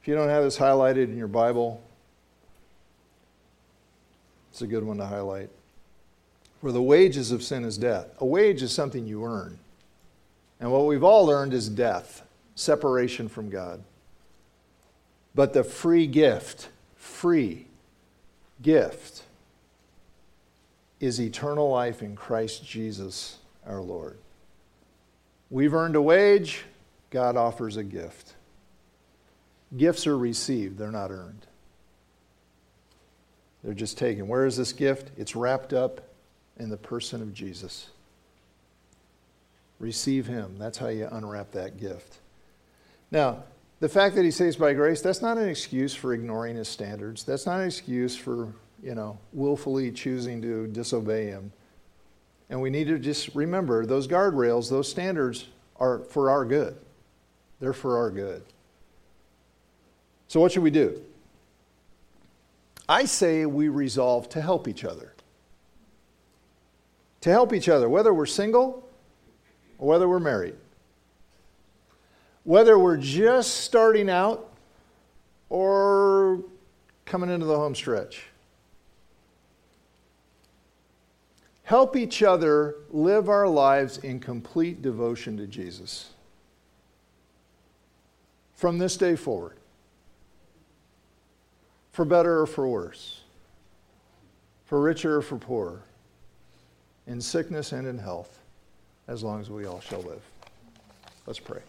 If 0.01 0.09
you 0.09 0.15
don't 0.15 0.29
have 0.29 0.45
this 0.45 0.57
highlighted 0.57 1.05
in 1.05 1.19
your 1.19 1.29
Bible, 1.29 1.83
It's 4.51 4.63
a 4.63 4.67
good 4.67 4.83
one 4.83 4.99
to 4.99 5.07
highlight. 5.07 5.49
For 6.61 6.73
the 6.73 6.83
wages 6.83 7.33
of 7.33 7.43
sin 7.43 7.65
is 7.65 7.79
death. 7.79 8.09
A 8.19 8.27
wage 8.27 8.63
is 8.63 8.73
something 8.73 9.07
you 9.07 9.25
earn. 9.25 9.59
And 10.61 10.71
what 10.71 10.85
we've 10.87 11.03
all 11.03 11.31
earned 11.31 11.55
is 11.55 11.69
death, 11.71 12.23
separation 12.55 13.29
from 13.29 13.49
God. 13.49 13.83
But 15.35 15.55
the 15.55 15.65
free 15.65 16.07
gift, 16.07 16.69
free 16.97 17.67
gift, 18.61 19.23
is 20.99 21.19
eternal 21.19 21.71
life 21.71 22.03
in 22.03 22.15
Christ 22.15 22.67
Jesus 22.67 23.39
our 23.67 23.81
Lord. 23.81 24.19
We've 25.49 25.73
earned 25.73 25.97
a 25.97 26.03
wage, 26.03 26.65
God 27.09 27.39
offers 27.39 27.79
a 27.79 27.85
gift. 27.85 28.35
Gifts 29.75 30.07
are 30.07 30.19
received, 30.19 30.77
they're 30.77 30.93
not 30.93 31.11
earned. 31.11 31.47
They're 33.65 33.73
just 33.73 33.97
taken. 33.97 34.29
Where 34.29 34.45
is 34.45 34.59
this 34.59 34.73
gift? 34.75 35.11
It's 35.17 35.35
wrapped 35.35 35.73
up 35.73 36.03
in 36.59 36.69
the 36.69 36.77
person 36.77 37.23
of 37.23 37.33
Jesus. 37.33 37.89
Receive 39.79 40.27
him. 40.27 40.57
That's 40.59 40.79
how 40.79 40.89
you 40.89 41.09
unwrap 41.11 41.53
that 41.53 41.81
gift. 41.81 42.19
Now, 43.11 43.45
the 43.81 43.89
fact 43.89 44.15
that 44.17 44.25
he 44.25 44.31
saves 44.31 44.57
by 44.57 44.75
grace, 44.75 45.01
that's 45.01 45.23
not 45.23 45.39
an 45.39 45.49
excuse 45.49 45.95
for 45.95 46.13
ignoring 46.13 46.57
his 46.57 46.69
standards. 46.69 47.25
That's 47.25 47.47
not 47.47 47.61
an 47.61 47.67
excuse 47.67 48.15
for, 48.15 48.53
you 48.83 48.95
know, 48.95 49.19
willfully 49.33 49.91
choosing 49.91 50.43
to 50.43 50.67
disobey 50.67 51.27
him. 51.27 51.51
And 52.51 52.61
we 52.61 52.69
need 52.69 52.89
to 52.89 52.99
just 52.99 53.35
remember 53.35 53.87
those 53.87 54.07
guardrails, 54.07 54.69
those 54.69 54.89
standards 54.89 55.47
are 55.77 56.01
for 56.01 56.31
our 56.31 56.45
good. 56.45 56.77
They're 57.59 57.73
for 57.73 57.97
our 57.97 58.11
good. 58.11 58.43
So, 60.29 60.41
what 60.41 60.53
should 60.53 60.63
we 60.63 60.71
do? 60.71 61.01
I 62.89 63.05
say 63.05 63.47
we 63.47 63.69
resolve 63.69 64.29
to 64.31 64.43
help 64.43 64.69
each 64.69 64.85
other. 64.85 65.15
To 67.23 67.31
help 67.31 67.53
each 67.53 67.69
other, 67.69 67.89
whether 67.89 68.15
we're 68.15 68.27
single 68.27 68.89
or 69.79 69.89
whether 69.89 70.09
we're 70.09 70.21
married. 70.21 70.55
Whether 72.45 72.79
we're 72.79 72.97
just 72.97 73.59
starting 73.59 74.09
out 74.09 74.51
or 75.49 76.41
coming 77.05 77.29
into 77.31 77.47
the 77.47 77.57
home 77.57 77.75
stretch. 77.75 78.25
Help 81.65 81.97
each 81.97 82.23
other 82.23 82.77
live 82.91 83.29
our 83.29 83.47
lives 83.47 83.99
in 83.99 84.19
complete 84.19 84.83
devotion 84.83 85.37
to 85.37 85.47
Jesus 85.47 86.11
from 88.55 88.79
this 88.79 88.97
day 88.97 89.17
forward 89.17 89.57
for 91.93 92.05
better 92.05 92.41
or 92.41 92.47
for 92.47 92.69
worse, 92.69 93.21
for 94.65 94.81
richer 94.81 95.19
or 95.19 95.23
for 95.23 95.39
poorer, 95.39 95.83
in 97.11 97.21
sickness 97.21 97.73
and 97.73 97.89
in 97.89 97.99
health, 97.99 98.39
as 99.09 99.25
long 99.25 99.41
as 99.41 99.51
we 99.51 99.67
all 99.67 99.81
shall 99.81 100.01
live. 100.03 100.23
Let's 101.27 101.41
pray. 101.41 101.61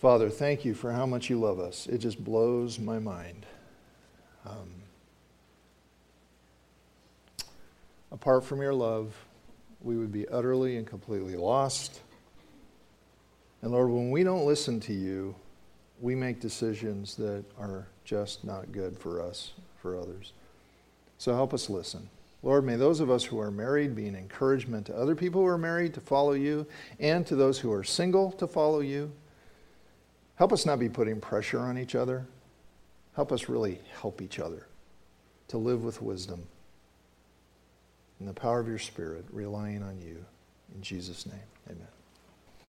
Father, 0.00 0.28
thank 0.28 0.64
you 0.64 0.74
for 0.74 0.90
how 0.90 1.06
much 1.06 1.30
you 1.30 1.38
love 1.38 1.60
us. 1.60 1.86
It 1.86 1.98
just 1.98 2.22
blows 2.24 2.80
my 2.80 2.98
mind. 2.98 3.46
Um, 4.44 4.72
apart 8.10 8.44
from 8.44 8.60
your 8.60 8.74
love, 8.74 9.14
we 9.80 9.96
would 9.96 10.10
be 10.10 10.26
utterly 10.26 10.78
and 10.78 10.86
completely 10.86 11.36
lost. 11.36 12.00
And 13.62 13.70
Lord, 13.70 13.90
when 13.90 14.10
we 14.10 14.24
don't 14.24 14.46
listen 14.46 14.80
to 14.80 14.92
you, 14.92 15.36
we 16.00 16.14
make 16.14 16.40
decisions 16.40 17.14
that 17.16 17.44
are 17.58 17.86
just 18.04 18.44
not 18.44 18.72
good 18.72 18.98
for 18.98 19.20
us, 19.20 19.52
for 19.80 19.98
others. 19.98 20.32
So 21.18 21.34
help 21.34 21.52
us 21.52 21.68
listen. 21.68 22.08
Lord, 22.42 22.64
may 22.64 22.76
those 22.76 23.00
of 23.00 23.10
us 23.10 23.24
who 23.24 23.38
are 23.38 23.50
married 23.50 23.94
be 23.94 24.06
an 24.06 24.16
encouragement 24.16 24.86
to 24.86 24.96
other 24.96 25.14
people 25.14 25.42
who 25.42 25.46
are 25.46 25.58
married 25.58 25.92
to 25.94 26.00
follow 26.00 26.32
you 26.32 26.66
and 26.98 27.26
to 27.26 27.36
those 27.36 27.58
who 27.58 27.70
are 27.70 27.84
single 27.84 28.32
to 28.32 28.46
follow 28.46 28.80
you. 28.80 29.12
Help 30.36 30.52
us 30.52 30.64
not 30.64 30.78
be 30.78 30.88
putting 30.88 31.20
pressure 31.20 31.60
on 31.60 31.76
each 31.76 31.94
other. 31.94 32.26
Help 33.14 33.30
us 33.30 33.50
really 33.50 33.78
help 34.00 34.22
each 34.22 34.38
other 34.38 34.66
to 35.48 35.58
live 35.58 35.84
with 35.84 36.00
wisdom 36.00 36.46
in 38.20 38.26
the 38.26 38.32
power 38.32 38.60
of 38.60 38.68
your 38.68 38.78
Spirit, 38.78 39.24
relying 39.30 39.82
on 39.82 40.00
you. 40.00 40.24
In 40.74 40.82
Jesus' 40.82 41.26
name, 41.26 41.40
amen. 41.68 41.99